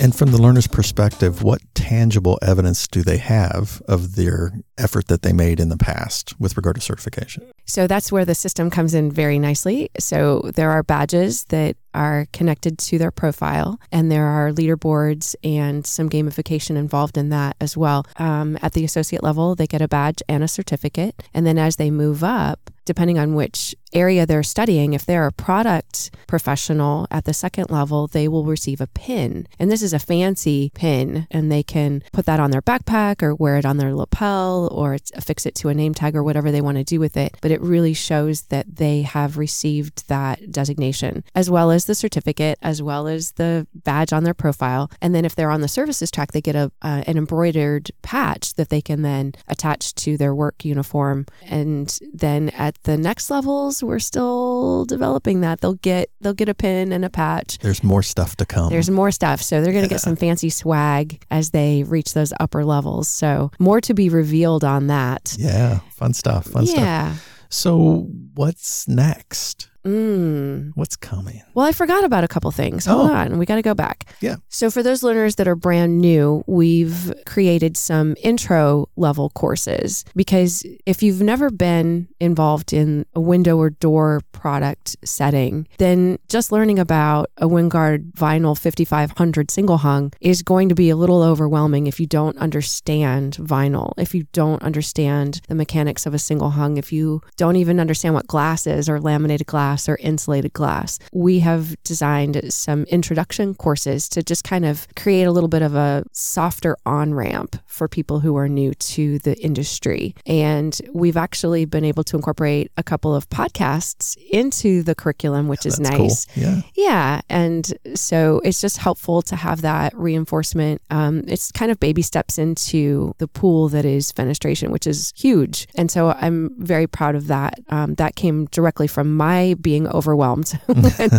And 0.00 0.14
from 0.14 0.30
the 0.30 0.40
learner's 0.40 0.68
perspective, 0.68 1.42
what 1.42 1.60
tangible 1.74 2.38
evidence 2.40 2.86
do 2.86 3.02
they 3.02 3.16
have 3.16 3.82
of 3.88 4.14
their 4.14 4.52
effort 4.76 5.08
that 5.08 5.22
they 5.22 5.32
made 5.32 5.58
in 5.58 5.70
the 5.70 5.76
past 5.76 6.38
with 6.38 6.56
regard 6.56 6.76
to 6.76 6.82
certification? 6.82 7.50
So 7.64 7.88
that's 7.88 8.12
where 8.12 8.24
the 8.24 8.34
system 8.34 8.70
comes 8.70 8.94
in 8.94 9.10
very 9.10 9.38
nicely. 9.40 9.90
So 9.98 10.50
there 10.54 10.70
are 10.70 10.84
badges 10.84 11.44
that 11.46 11.76
are 11.94 12.26
connected 12.32 12.78
to 12.78 12.98
their 12.98 13.10
profile, 13.10 13.80
and 13.90 14.10
there 14.10 14.26
are 14.26 14.50
leaderboards 14.52 15.34
and 15.42 15.86
some 15.86 16.08
gamification 16.10 16.76
involved 16.76 17.16
in 17.16 17.28
that 17.30 17.56
as 17.60 17.76
well. 17.76 18.06
Um, 18.16 18.58
at 18.62 18.72
the 18.72 18.84
associate 18.84 19.22
level, 19.22 19.54
they 19.54 19.66
get 19.66 19.82
a 19.82 19.88
badge 19.88 20.22
and 20.28 20.42
a 20.42 20.48
certificate. 20.48 21.22
And 21.34 21.46
then 21.46 21.58
as 21.58 21.76
they 21.76 21.90
move 21.90 22.22
up, 22.22 22.70
depending 22.88 23.18
on 23.18 23.34
which 23.34 23.76
area 23.92 24.24
they're 24.24 24.42
studying, 24.42 24.94
if 24.94 25.04
they're 25.04 25.26
a 25.26 25.32
product 25.32 26.10
professional 26.26 27.06
at 27.10 27.26
the 27.26 27.34
second 27.34 27.70
level, 27.70 28.06
they 28.06 28.26
will 28.26 28.46
receive 28.46 28.80
a 28.80 28.86
pin. 28.86 29.46
And 29.58 29.70
this 29.70 29.82
is 29.82 29.92
a 29.92 29.98
fancy 29.98 30.72
pin, 30.74 31.26
and 31.30 31.52
they 31.52 31.62
can 31.62 32.02
put 32.12 32.24
that 32.24 32.40
on 32.40 32.50
their 32.50 32.62
backpack 32.62 33.22
or 33.22 33.34
wear 33.34 33.56
it 33.58 33.66
on 33.66 33.76
their 33.76 33.94
lapel 33.94 34.68
or 34.72 34.96
affix 35.14 35.44
it 35.44 35.54
to 35.56 35.68
a 35.68 35.74
name 35.74 35.92
tag 35.92 36.16
or 36.16 36.22
whatever 36.22 36.50
they 36.50 36.62
want 36.62 36.78
to 36.78 36.84
do 36.84 36.98
with 36.98 37.16
it. 37.16 37.36
But 37.42 37.50
it 37.50 37.60
really 37.60 37.92
shows 37.92 38.42
that 38.44 38.76
they 38.76 39.02
have 39.02 39.36
received 39.36 40.08
that 40.08 40.50
designation, 40.50 41.24
as 41.34 41.50
well 41.50 41.70
as 41.70 41.77
the 41.84 41.94
certificate, 41.94 42.58
as 42.62 42.82
well 42.82 43.08
as 43.08 43.32
the 43.32 43.66
badge 43.74 44.12
on 44.12 44.24
their 44.24 44.34
profile. 44.34 44.90
And 45.00 45.14
then 45.14 45.24
if 45.24 45.34
they're 45.34 45.50
on 45.50 45.60
the 45.60 45.68
services 45.68 46.10
track, 46.10 46.32
they 46.32 46.40
get 46.40 46.56
a 46.56 46.70
uh, 46.82 47.02
an 47.06 47.16
embroidered 47.16 47.90
patch 48.02 48.54
that 48.54 48.68
they 48.68 48.80
can 48.80 49.02
then 49.02 49.32
attach 49.48 49.94
to 49.94 50.16
their 50.16 50.34
work 50.34 50.64
uniform. 50.64 51.26
And 51.42 51.98
then 52.12 52.50
at 52.50 52.82
the 52.82 52.96
next 52.96 53.30
levels, 53.30 53.82
we're 53.82 53.98
still 53.98 54.84
developing 54.84 55.40
that. 55.40 55.60
They'll 55.60 55.74
get 55.74 56.10
they'll 56.20 56.34
get 56.34 56.48
a 56.48 56.54
pin 56.54 56.92
and 56.92 57.04
a 57.04 57.10
patch. 57.10 57.58
There's 57.58 57.82
more 57.82 58.02
stuff 58.02 58.36
to 58.36 58.46
come. 58.46 58.70
There's 58.70 58.90
more 58.90 59.10
stuff. 59.10 59.42
So 59.42 59.60
they're 59.60 59.72
going 59.72 59.84
to 59.84 59.88
yeah. 59.88 59.96
get 59.96 60.00
some 60.00 60.16
fancy 60.16 60.50
swag 60.50 61.22
as 61.30 61.50
they 61.50 61.84
reach 61.84 62.14
those 62.14 62.32
upper 62.40 62.64
levels. 62.64 63.08
So 63.08 63.50
more 63.58 63.80
to 63.80 63.94
be 63.94 64.08
revealed 64.08 64.64
on 64.64 64.88
that. 64.88 65.36
Yeah, 65.38 65.80
fun 65.90 66.14
stuff. 66.14 66.46
Fun 66.46 66.64
yeah. 66.64 66.70
stuff. 66.70 66.84
Yeah. 66.84 67.14
So 67.50 68.08
what's 68.34 68.86
next? 68.88 69.70
Mm. 69.88 70.72
What's 70.74 70.96
coming? 70.96 71.42
Well, 71.54 71.64
I 71.66 71.72
forgot 71.72 72.04
about 72.04 72.22
a 72.24 72.28
couple 72.28 72.50
things. 72.50 72.84
Hold 72.86 73.10
Oh. 73.10 73.14
on. 73.14 73.38
We 73.38 73.46
got 73.46 73.56
to 73.56 73.62
go 73.62 73.74
back. 73.74 74.04
Yeah. 74.20 74.36
So, 74.48 74.70
for 74.70 74.82
those 74.82 75.02
learners 75.02 75.36
that 75.36 75.48
are 75.48 75.56
brand 75.56 76.00
new, 76.00 76.44
we've 76.46 77.12
created 77.26 77.76
some 77.76 78.14
intro 78.22 78.88
level 78.96 79.30
courses 79.30 80.04
because 80.14 80.64
if 80.86 81.02
you've 81.02 81.22
never 81.22 81.50
been 81.50 82.08
involved 82.20 82.72
in 82.72 83.06
a 83.14 83.20
window 83.20 83.56
or 83.56 83.70
door 83.70 84.20
product 84.32 84.96
setting, 85.04 85.66
then 85.78 86.18
just 86.28 86.52
learning 86.52 86.78
about 86.78 87.30
a 87.38 87.48
WinGuard 87.48 88.12
vinyl 88.12 88.56
5500 88.58 89.50
single 89.50 89.78
hung 89.78 90.12
is 90.20 90.42
going 90.42 90.68
to 90.68 90.74
be 90.74 90.90
a 90.90 90.96
little 90.96 91.22
overwhelming 91.22 91.86
if 91.86 91.98
you 91.98 92.06
don't 92.06 92.36
understand 92.38 93.36
vinyl, 93.40 93.92
if 93.96 94.14
you 94.14 94.24
don't 94.32 94.62
understand 94.62 95.40
the 95.48 95.54
mechanics 95.54 96.04
of 96.06 96.12
a 96.14 96.18
single 96.18 96.50
hung, 96.50 96.76
if 96.76 96.92
you 96.92 97.20
don't 97.36 97.56
even 97.56 97.80
understand 97.80 98.14
what 98.14 98.26
glass 98.26 98.66
is 98.66 98.88
or 98.88 99.00
laminated 99.00 99.46
glass 99.46 99.77
or 99.86 99.96
insulated 99.96 100.54
glass. 100.54 100.98
We 101.12 101.40
have 101.40 101.76
designed 101.82 102.40
some 102.50 102.84
introduction 102.84 103.54
courses 103.54 104.08
to 104.08 104.22
just 104.22 104.44
kind 104.44 104.64
of 104.64 104.88
create 104.96 105.24
a 105.24 105.30
little 105.30 105.48
bit 105.48 105.60
of 105.60 105.74
a 105.74 106.04
softer 106.12 106.78
on 106.86 107.12
ramp 107.12 107.56
for 107.66 107.86
people 107.86 108.20
who 108.20 108.36
are 108.36 108.48
new 108.48 108.72
to 108.72 109.18
the 109.18 109.38
industry. 109.38 110.14
And 110.24 110.80
we've 110.94 111.18
actually 111.18 111.66
been 111.66 111.84
able 111.84 112.04
to 112.04 112.16
incorporate 112.16 112.72
a 112.78 112.82
couple 112.82 113.14
of 113.14 113.28
podcasts 113.28 114.16
into 114.30 114.82
the 114.82 114.94
curriculum, 114.94 115.48
which 115.48 115.66
is 115.66 115.78
nice. 115.78 116.24
Cool. 116.26 116.42
Yeah. 116.42 116.60
Yeah. 116.74 117.20
And 117.28 117.70
so 117.94 118.40
it's 118.44 118.60
just 118.60 118.78
helpful 118.78 119.20
to 119.22 119.36
have 119.36 119.60
that 119.62 119.94
reinforcement. 119.96 120.80
Um, 120.90 121.24
it's 121.26 121.52
kind 121.52 121.70
of 121.70 121.78
baby 121.80 122.02
steps 122.02 122.38
into 122.38 123.14
the 123.18 123.28
pool 123.28 123.68
that 123.68 123.84
is 123.84 124.12
fenestration, 124.12 124.70
which 124.70 124.86
is 124.86 125.12
huge. 125.16 125.66
And 125.74 125.90
so 125.90 126.10
I'm 126.12 126.54
very 126.58 126.86
proud 126.86 127.14
of 127.14 127.26
that. 127.26 127.58
Um, 127.68 127.94
that 127.96 128.14
came 128.14 128.46
directly 128.46 128.86
from 128.86 129.16
my 129.16 129.54
being 129.68 129.86
overwhelmed 129.88 130.58
when, 130.66 131.10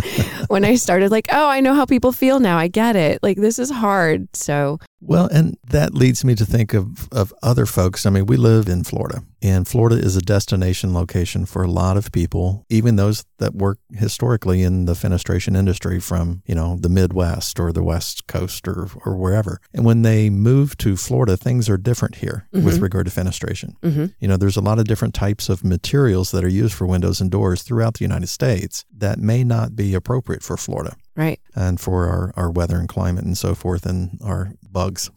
when 0.48 0.64
I 0.64 0.74
started, 0.74 1.12
like, 1.12 1.28
oh, 1.30 1.48
I 1.48 1.60
know 1.60 1.72
how 1.72 1.86
people 1.86 2.10
feel 2.10 2.40
now. 2.40 2.58
I 2.58 2.66
get 2.66 2.96
it. 2.96 3.22
Like, 3.22 3.36
this 3.36 3.60
is 3.60 3.70
hard. 3.70 4.26
So, 4.34 4.80
Well, 5.02 5.28
and 5.32 5.56
that 5.68 5.94
leads 5.94 6.24
me 6.24 6.34
to 6.34 6.44
think 6.44 6.74
of, 6.74 7.08
of 7.10 7.32
other 7.42 7.64
folks. 7.66 8.04
I 8.04 8.10
mean, 8.10 8.26
we 8.26 8.36
live 8.36 8.68
in 8.68 8.84
Florida, 8.84 9.22
and 9.40 9.66
Florida 9.66 9.96
is 9.96 10.14
a 10.16 10.20
destination 10.20 10.92
location 10.92 11.46
for 11.46 11.62
a 11.62 11.70
lot 11.70 11.96
of 11.96 12.12
people, 12.12 12.66
even 12.68 12.96
those 12.96 13.24
that 13.38 13.54
work 13.54 13.78
historically 13.94 14.62
in 14.62 14.84
the 14.84 14.92
fenestration 14.92 15.56
industry 15.56 16.00
from, 16.00 16.42
you 16.46 16.54
know, 16.54 16.76
the 16.78 16.90
Midwest 16.90 17.58
or 17.58 17.72
the 17.72 17.82
West 17.82 18.26
Coast 18.26 18.68
or, 18.68 18.88
or 19.06 19.16
wherever. 19.16 19.60
And 19.72 19.84
when 19.86 20.02
they 20.02 20.28
move 20.28 20.76
to 20.78 20.96
Florida, 20.96 21.36
things 21.36 21.68
are 21.70 21.78
different 21.78 22.16
here 22.16 22.46
with 22.52 22.76
Mhm. 22.78 22.82
regard 22.82 23.06
to 23.06 23.12
fenestration. 23.12 23.74
mhm. 23.82 24.12
You 24.20 24.28
know, 24.28 24.36
there's 24.36 24.56
a 24.58 24.60
lot 24.60 24.78
of 24.78 24.84
different 24.86 25.14
types 25.14 25.48
of 25.48 25.64
materials 25.64 26.30
that 26.32 26.44
are 26.44 26.48
used 26.48 26.74
for 26.74 26.86
windows 26.86 27.20
and 27.22 27.30
doors 27.30 27.62
throughout 27.62 27.94
the 27.94 28.04
United 28.04 28.28
States 28.28 28.84
that 28.96 29.18
may 29.18 29.44
not 29.44 29.74
be 29.74 29.94
appropriate 29.94 30.42
for 30.42 30.56
Florida 30.58 30.94
right. 31.16 31.40
and 31.56 31.80
for 31.80 32.06
our, 32.06 32.32
our 32.36 32.50
weather 32.50 32.76
and 32.78 32.88
climate 32.88 33.24
and 33.24 33.38
so 33.38 33.54
forth 33.54 33.86
and 33.86 34.18
our 34.22 34.52
bugs. 34.72 35.10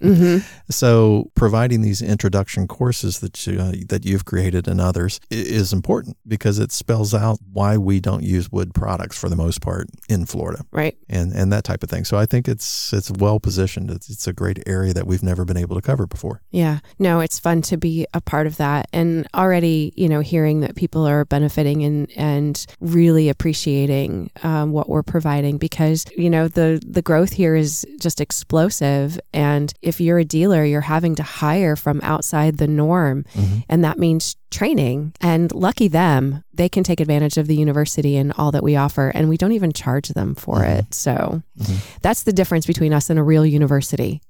hmm 0.00 0.38
So 0.70 1.30
providing 1.34 1.82
these 1.82 2.00
introduction 2.00 2.68
courses 2.68 3.18
that 3.20 3.46
you, 3.46 3.58
uh, 3.58 3.72
that 3.88 4.04
you've 4.04 4.24
created 4.24 4.68
and 4.68 4.80
others 4.80 5.20
is 5.30 5.72
important 5.72 6.16
because 6.26 6.58
it 6.58 6.70
spells 6.72 7.12
out 7.12 7.38
why 7.52 7.76
we 7.76 7.98
don't 8.00 8.22
use 8.22 8.50
wood 8.52 8.72
products 8.72 9.18
for 9.18 9.28
the 9.28 9.36
most 9.36 9.60
part 9.60 9.88
in 10.08 10.26
Florida 10.26 10.64
Right. 10.70 10.96
and, 11.08 11.32
and 11.32 11.52
that 11.52 11.64
type 11.64 11.82
of 11.82 11.90
thing. 11.90 12.04
So 12.04 12.16
I 12.16 12.26
think 12.26 12.46
it's 12.46 12.92
it's 12.92 13.10
well 13.10 13.40
positioned. 13.40 13.90
It's, 13.90 14.08
it's 14.08 14.26
a 14.28 14.32
great 14.32 14.62
area 14.66 14.92
that 14.94 15.06
we've 15.06 15.22
never 15.22 15.44
been 15.44 15.56
able 15.56 15.74
to 15.76 15.82
cover 15.82 16.06
before. 16.06 16.40
Yeah. 16.50 16.78
No, 16.98 17.20
it's 17.20 17.38
fun 17.38 17.62
to 17.62 17.76
be 17.76 18.06
a 18.14 18.20
part 18.20 18.46
of 18.46 18.56
that. 18.58 18.88
And 18.92 19.26
already, 19.34 19.92
you 19.96 20.08
know, 20.08 20.20
hearing 20.20 20.60
that 20.60 20.76
people 20.76 21.04
are 21.06 21.24
benefiting 21.24 21.82
and, 21.82 22.08
and 22.16 22.64
really 22.80 23.28
appreciating 23.28 24.30
um, 24.42 24.72
what 24.72 24.88
we're 24.88 25.02
providing 25.02 25.58
because, 25.58 26.04
you 26.16 26.30
know, 26.30 26.46
the, 26.48 26.80
the 26.86 27.02
growth 27.02 27.32
here 27.32 27.54
is 27.56 27.84
just 27.98 28.20
explosive. 28.20 28.99
And 29.32 29.72
if 29.82 30.00
you're 30.00 30.18
a 30.18 30.24
dealer, 30.24 30.64
you're 30.64 30.80
having 30.82 31.14
to 31.16 31.22
hire 31.22 31.76
from 31.76 32.00
outside 32.02 32.58
the 32.58 32.66
norm. 32.66 33.24
Mhm. 33.34 33.64
And 33.68 33.84
that 33.84 33.98
means 33.98 34.36
training. 34.50 35.12
And 35.20 35.52
lucky 35.52 35.88
them, 35.88 36.42
they 36.52 36.68
can 36.68 36.82
take 36.84 37.00
advantage 37.00 37.38
of 37.38 37.46
the 37.46 37.56
university 37.56 38.16
and 38.16 38.32
all 38.36 38.50
that 38.52 38.62
we 38.62 38.76
offer. 38.76 39.08
And 39.14 39.28
we 39.28 39.36
don't 39.36 39.52
even 39.52 39.72
charge 39.72 40.08
them 40.10 40.34
for 40.34 40.56
Mhm. 40.58 40.78
it. 40.78 40.94
So 40.94 41.42
Mhm. 41.58 41.76
that's 42.02 42.22
the 42.24 42.32
difference 42.32 42.66
between 42.66 42.92
us 42.92 43.10
and 43.10 43.18
a 43.18 43.22
real 43.22 43.46
university. 43.46 44.20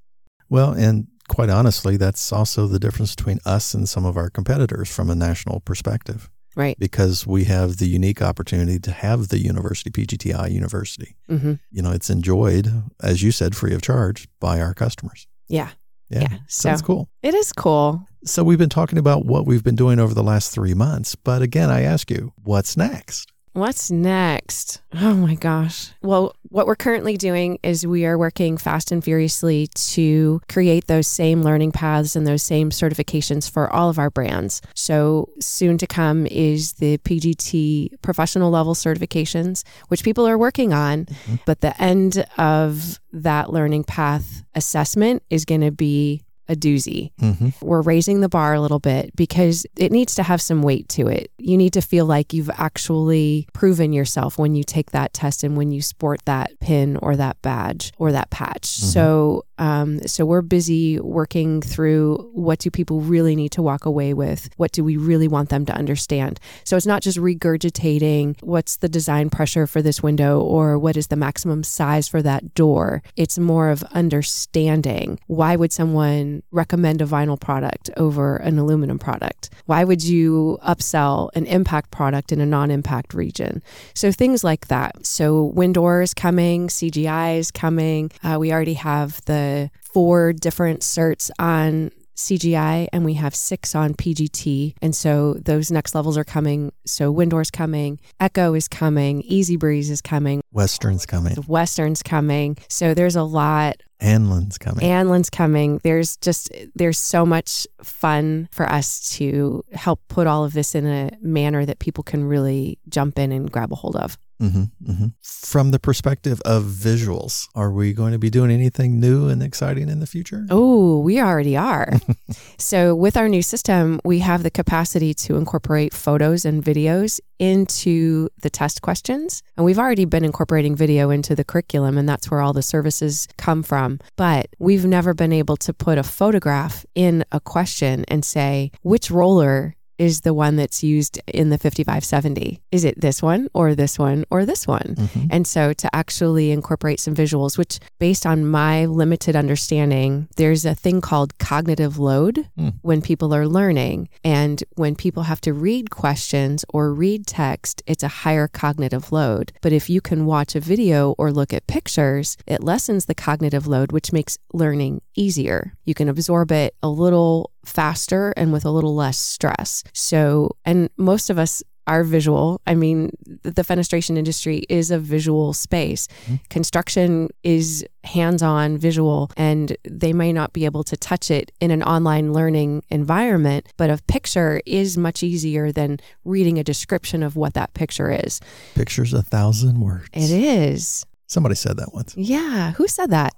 Well, 0.49 0.73
and 0.73 1.07
quite 1.29 1.50
honestly, 1.50 1.97
that's 1.97 2.33
also 2.33 2.67
the 2.67 2.81
difference 2.81 3.15
between 3.15 3.39
us 3.47 3.73
and 3.75 3.89
some 3.89 4.05
of 4.05 4.17
our 4.17 4.31
competitors 4.31 4.89
from 4.89 5.09
a 5.11 5.15
national 5.15 5.61
perspective. 5.61 6.29
Right. 6.57 6.76
Because 6.78 7.26
we 7.26 7.45
have 7.45 7.76
the 7.78 7.87
unique 7.87 8.21
opportunity 8.21 8.78
to 8.80 8.90
have 8.90 9.28
the 9.28 9.38
university, 9.38 9.90
PGTI 9.90 10.50
University. 10.50 11.16
hmm 11.28 11.54
You 11.71 11.83
know, 11.83 11.92
it's 11.92 12.11
enjoyed, 12.11 12.69
as 13.02 13.23
you 13.23 13.30
said, 13.33 13.54
free 13.57 13.73
of 13.75 13.83
charge 13.83 14.28
by 14.40 14.61
our 14.61 14.75
customers. 14.75 15.26
Yeah. 15.49 15.71
Yeah. 16.09 16.23
Yeah, 16.23 16.38
So 16.49 16.69
that's 16.69 16.80
so- 16.80 16.87
cool. 16.87 17.09
It 17.23 17.35
is 17.35 17.52
cool. 17.52 18.07
So 18.25 18.42
we've 18.45 18.59
been 18.59 18.69
talking 18.69 18.99
about 18.99 19.25
what 19.25 19.47
we've 19.47 19.64
been 19.64 19.76
doing 19.76 19.99
over 19.99 20.12
the 20.12 20.23
last 20.23 20.52
three 20.52 20.75
months. 20.75 21.14
But 21.14 21.40
again, 21.40 21.71
I 21.71 21.83
ask 21.83 22.11
you, 22.11 22.33
what's 22.42 22.76
next? 22.76 23.30
What's 23.52 23.90
next? 23.90 24.80
Oh 24.95 25.14
my 25.14 25.35
gosh. 25.35 25.90
Well, 26.02 26.37
what 26.50 26.66
we're 26.66 26.76
currently 26.76 27.16
doing 27.16 27.59
is 27.64 27.85
we 27.85 28.07
are 28.07 28.16
working 28.16 28.57
fast 28.57 28.92
and 28.92 29.02
furiously 29.02 29.66
to 29.75 30.40
create 30.49 30.87
those 30.87 31.09
same 31.09 31.42
learning 31.42 31.73
paths 31.73 32.14
and 32.14 32.26
those 32.26 32.45
same 32.45 32.71
certifications 32.71 33.50
for 33.50 33.69
all 33.73 33.90
of 33.90 33.99
our 33.99 34.11
brands. 34.11 34.62
So, 34.75 35.30
soon 35.40 35.78
to 35.78 35.87
come 35.87 36.26
is 36.26 36.75
the 36.75 36.99
PGT 36.99 38.00
professional 38.02 38.50
level 38.50 38.75
certifications, 38.75 39.64
which 39.88 40.04
people 40.04 40.28
are 40.28 40.38
working 40.38 40.73
on. 40.73 41.07
Mm-hmm. 41.07 41.37
But 41.45 41.61
the 41.61 41.80
end 41.83 42.25
of 42.38 43.00
that 43.12 43.52
learning 43.52 43.85
path 43.85 44.45
assessment 44.54 45.25
is 45.28 45.45
going 45.45 45.62
to 45.62 45.73
be 45.73 46.23
a 46.50 46.57
doozy 46.57 47.12
Mm-hmm. 47.21 47.50
we're 47.62 47.80
raising 47.80 48.21
the 48.21 48.28
bar 48.28 48.54
a 48.54 48.61
little 48.61 48.78
bit 48.80 49.14
because 49.14 49.64
it 49.76 49.92
needs 49.92 50.14
to 50.16 50.23
have 50.23 50.42
some 50.42 50.62
weight 50.62 50.88
to 50.90 51.07
it. 51.07 51.30
You 51.38 51.57
need 51.57 51.73
to 51.75 51.80
feel 51.80 52.04
like 52.07 52.33
you've 52.33 52.50
actually 52.50 53.47
proven 53.52 53.92
yourself 53.92 54.37
when 54.38 54.54
you 54.54 54.64
take 54.64 54.90
that 54.90 55.12
test 55.12 55.45
and 55.45 55.57
when 55.57 55.71
you 55.71 55.80
sport 55.80 56.21
that 56.25 56.50
pin 56.61 56.97
or 56.97 57.16
that 57.16 57.40
badge 57.42 57.92
or 57.99 58.11
that 58.12 58.30
patch. 58.30 58.66
So, 58.66 59.45
um, 59.59 60.00
so 60.07 60.25
we're 60.25 60.42
busy 60.42 60.99
working 60.99 61.62
through 61.62 62.30
what 62.33 62.59
do 62.59 62.71
people 62.71 63.00
really 63.00 63.37
need 63.37 63.52
to 63.52 63.62
walk 63.62 63.85
away 63.87 64.12
with? 64.14 64.49
What 64.57 64.73
do 64.73 64.83
we 64.83 64.97
really 64.97 65.28
want 65.28 65.50
them 65.50 65.64
to 65.66 65.75
understand? 65.75 66.40
So 66.64 66.76
it's 66.76 66.87
not 66.87 67.02
just 67.02 67.19
regurgitating 67.19 68.42
what's 68.42 68.76
the 68.78 68.88
design 68.88 69.30
pressure 69.30 69.66
for 69.66 69.83
this 69.83 70.02
window 70.02 70.40
or 70.40 70.78
what 70.78 70.97
is 70.97 71.09
the 71.09 71.16
maximum 71.16 71.62
size 71.62 72.09
for 72.09 72.23
that 72.23 72.54
door. 72.54 73.02
It's 73.16 73.38
more 73.38 73.69
of 73.69 73.83
understanding 73.92 75.19
why 75.26 75.57
would 75.57 75.73
someone 75.73 76.40
recommend 76.51 77.03
a 77.03 77.07
vinyl 77.07 77.39
product 77.39 77.91
over 77.97 78.37
an 78.37 78.59
aluminum 78.59 78.99
product? 78.99 79.51
Why 79.67 79.85
would 79.85 80.03
you 80.03 80.59
upsell 80.67 81.31
an 81.35 81.47
impact 81.47 81.91
product 81.91 82.33
in 82.33 82.41
a 82.41 82.47
non-impact 82.47 83.15
region? 83.15 83.63
So 83.95 84.13
things 84.13 84.43
like 84.45 84.69
that. 84.69 85.07
So 85.07 85.53
WinDoor 85.57 86.03
is 86.03 86.15
coming, 86.15 86.69
CGI 86.69 87.39
is 87.39 87.51
coming. 87.51 88.11
Uh, 88.23 88.37
we 88.39 88.53
already 88.53 88.75
have 88.75 89.25
the 89.25 89.71
four 89.81 90.33
different 90.33 90.81
certs 90.81 91.31
on 91.39 91.91
CGI 92.21 92.89
and 92.93 93.05
we 93.05 93.15
have 93.15 93.35
six 93.35 93.75
on 93.75 93.95
PGT. 93.95 94.75
And 94.83 94.95
so 94.95 95.35
those 95.35 95.71
next 95.71 95.95
levels 95.95 96.17
are 96.17 96.25
coming. 96.25 96.73
So 96.87 97.12
WinDoor's 97.12 97.50
coming, 97.50 97.99
Echo 98.19 98.55
is 98.55 98.69
coming, 98.69 99.25
Eze-Breeze 99.31 99.91
is 99.91 100.00
coming, 100.00 100.43
Western's 100.53 101.07
coming. 101.07 101.35
the 101.35 101.43
Western's 101.43 102.03
coming. 102.03 102.57
So 102.69 102.95
there's 102.95 103.17
a 103.17 103.23
lot. 103.23 103.77
Anlin's 104.00 104.57
coming. 104.57 104.85
Anlin's 104.85 105.29
coming. 105.31 105.79
There's 105.83 106.17
just 106.19 106.50
there's 106.75 106.99
so 106.99 107.27
much 107.27 107.67
fun 107.83 108.49
for 108.50 108.67
us 108.71 109.11
to 109.17 109.62
help 109.73 110.00
put 110.09 110.27
all 110.27 110.45
of 110.45 110.55
this 110.55 110.75
in 110.75 110.87
a 110.87 111.11
manner 111.21 111.67
that 111.67 111.79
people 111.81 112.03
can 112.03 112.25
really 112.25 112.79
jump 112.89 113.19
in 113.19 113.31
and 113.31 113.50
grab 113.50 113.73
a 113.73 113.77
hold 113.77 113.97
of. 113.97 114.17
Hmm 114.41 114.65
hmm 114.85 115.07
From 115.23 115.71
the 115.71 115.79
perspective 115.79 116.41
of 116.45 116.65
visuals, 116.65 117.47
are 117.55 117.71
we 117.71 117.93
going 117.93 118.13
to 118.13 118.19
be 118.19 118.31
doing 118.31 118.51
anything 118.51 118.99
new 118.99 119.29
and 119.29 119.43
exciting 119.43 119.89
in 119.89 120.01
the 120.01 120.07
future? 120.07 120.47
Oh, 120.51 121.01
we 121.01 121.21
already 121.21 121.57
are. 121.57 121.93
so, 122.59 122.95
with 122.95 123.17
our 123.17 123.29
new 123.29 123.43
system, 123.43 124.01
we 124.05 124.21
have 124.21 124.43
the 124.43 124.51
capacity 124.51 125.13
to 125.15 125.37
incorporate 125.37 125.93
photos 125.93 126.45
and 126.45 126.65
videos 126.65 127.21
into 127.39 128.29
the 128.43 128.51
test 128.51 128.83
questions. 128.83 129.43
And 129.57 129.65
we've 129.65 129.79
already 129.79 130.05
been 130.07 130.25
incorporating 130.25 130.75
video 130.75 131.11
into 131.11 131.35
the 131.35 131.45
curriculum, 131.45 131.99
and 131.99 132.09
that's 132.09 132.31
where 132.31 132.41
all 132.41 132.53
the 132.53 132.63
services 132.63 133.29
come 133.37 133.63
from. 133.63 133.99
But 134.17 134.47
we've 134.59 134.87
never 134.87 135.13
been 135.15 135.33
able 135.33 135.57
to 135.59 135.73
put 135.73 135.99
a 135.99 136.03
photograph 136.03 136.87
in 136.95 137.25
a 137.31 137.41
question 137.41 138.05
and 138.09 138.25
say, 138.25 138.73
which 138.83 139.11
roller 139.11 139.75
is 140.00 140.23
the 140.23 140.33
one 140.33 140.57
that's 140.57 140.83
used 140.83 141.21
in 141.26 141.50
the 141.50 141.59
5570? 141.59 142.62
Is 142.73 142.85
it 142.85 142.99
this 143.00 143.23
one 143.23 143.49
or 143.52 143.75
this 143.75 143.99
one 143.99 144.25
or 144.30 144.47
this 144.47 144.66
one? 144.66 144.95
Mhm. 144.97 145.28
And 145.30 145.47
so 145.47 145.75
to 145.75 145.95
actually 145.95 146.50
incorporate 146.50 147.00
some 147.00 147.14
visuals, 147.14 147.59
which 147.59 147.78
based 147.99 148.25
on 148.25 148.47
my 148.47 148.87
limited 148.87 149.37
understanding, 149.37 150.26
there's 150.37 150.64
a 150.64 150.75
thing 150.75 151.02
called 151.02 151.37
cognitive 151.38 151.99
load 151.99 152.47
Hmm. 152.57 152.71
when 152.80 153.02
people 153.02 153.35
are 153.35 153.47
learning. 153.47 154.09
And 154.25 154.64
when 154.76 154.95
people 154.95 155.25
have 155.25 155.40
to 155.42 155.52
read 155.52 155.90
questions 155.90 156.64
or 156.73 156.95
read 156.95 157.26
text, 157.26 157.83
it's 157.87 158.02
a 158.02 158.09
higher 158.25 158.49
cognitive 158.49 159.12
load. 159.12 159.52
But 159.61 159.75
if 159.75 159.90
you 159.90 160.00
can 160.00 160.25
watch 160.25 160.54
a 160.57 160.61
video 160.61 161.14
or 161.19 161.30
look 161.30 161.52
at 161.52 161.66
pictures, 161.66 162.38
it 162.47 162.64
lessens 162.64 163.04
the 163.04 163.14
cognitive 163.14 163.66
load, 163.66 163.92
which 163.92 164.12
makes 164.14 164.38
learning 164.54 165.02
easier. 165.14 165.75
You 165.85 165.95
can 165.95 166.09
absorb 166.09 166.50
it 166.52 166.75
a 166.83 166.88
little 166.88 167.50
faster 167.64 168.33
and 168.37 168.52
with 168.52 168.64
a 168.64 168.71
little 168.71 168.95
less 168.95 169.19
stress. 169.19 169.85
So, 169.93 170.57
and 170.64 170.90
most 170.97 171.31
of 171.31 171.38
us 171.38 171.62
are 171.87 172.05
visual. 172.05 172.61
I 172.69 172.76
mean, 172.76 173.11
the 173.43 173.62
fenestration 173.62 174.17
industry 174.17 174.64
is 174.69 174.93
a 174.93 174.99
visual 174.99 175.52
space. 175.52 176.07
Mm-hmm. 176.26 176.35
Construction 176.49 177.29
is 177.43 177.85
hands 178.05 178.43
on 178.43 178.79
visual, 178.79 179.31
and 179.37 179.76
they 179.83 180.12
may 180.12 180.33
not 180.33 180.52
be 180.52 180.67
able 180.67 180.85
to 180.85 180.97
touch 180.97 181.33
it 181.33 181.50
in 181.61 181.73
an 181.73 181.83
online 181.83 182.33
learning 182.33 182.85
environment, 182.90 183.67
but 183.76 183.90
a 183.90 183.99
picture 184.07 184.62
is 184.67 184.97
much 184.97 185.25
easier 185.25 185.73
than 185.73 185.99
reading 186.25 186.59
a 186.59 186.64
description 186.64 187.25
of 187.25 187.35
what 187.35 187.55
that 187.55 187.75
picture 187.75 188.11
is. 188.11 188.40
Pictures 188.76 189.12
a 189.12 189.23
thousand 189.23 189.81
words. 189.81 190.09
It 190.12 190.31
is. 190.31 191.05
Somebody 191.31 191.55
said 191.55 191.77
that 191.77 191.95
once. 191.95 192.17
Yeah. 192.31 192.73
Who 192.73 192.89
said 192.89 193.11
that? 193.11 193.35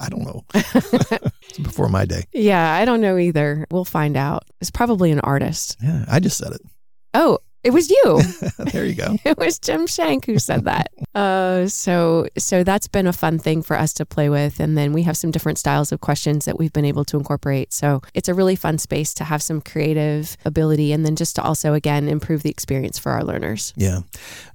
I 0.00 0.08
don't 0.08 0.22
know. 0.22 0.44
it's 0.54 1.58
before 1.58 1.88
my 1.88 2.04
day. 2.04 2.22
Yeah, 2.32 2.72
I 2.72 2.84
don't 2.84 3.00
know 3.00 3.18
either. 3.18 3.66
We'll 3.72 3.84
find 3.84 4.16
out. 4.16 4.44
It's 4.60 4.70
probably 4.70 5.10
an 5.10 5.18
artist. 5.20 5.76
Yeah, 5.82 6.04
I 6.08 6.20
just 6.20 6.38
said 6.38 6.52
it. 6.52 6.60
Oh, 7.14 7.38
it 7.64 7.72
was 7.72 7.90
you. 7.90 8.20
there 8.72 8.84
you 8.84 8.94
go. 8.94 9.16
it 9.24 9.36
was 9.38 9.58
Jim 9.58 9.86
Shank 9.86 10.26
who 10.26 10.38
said 10.38 10.64
that. 10.64 10.90
Uh, 11.14 11.66
so 11.66 12.28
so 12.38 12.62
that's 12.62 12.86
been 12.86 13.06
a 13.08 13.12
fun 13.12 13.40
thing 13.40 13.60
for 13.60 13.76
us 13.76 13.92
to 13.92 14.06
play 14.06 14.28
with, 14.28 14.60
and 14.60 14.78
then 14.78 14.92
we 14.92 15.02
have 15.02 15.16
some 15.16 15.32
different 15.32 15.58
styles 15.58 15.90
of 15.90 16.00
questions 16.00 16.44
that 16.44 16.56
we've 16.56 16.72
been 16.72 16.84
able 16.84 17.04
to 17.04 17.16
incorporate. 17.16 17.72
So 17.72 18.02
it's 18.14 18.28
a 18.28 18.34
really 18.34 18.54
fun 18.54 18.78
space 18.78 19.12
to 19.14 19.24
have 19.24 19.42
some 19.42 19.60
creative 19.60 20.36
ability, 20.44 20.92
and 20.92 21.04
then 21.04 21.16
just 21.16 21.34
to 21.34 21.42
also 21.42 21.72
again 21.74 22.06
improve 22.08 22.44
the 22.44 22.50
experience 22.50 23.00
for 23.00 23.10
our 23.10 23.24
learners. 23.24 23.72
Yeah. 23.76 24.00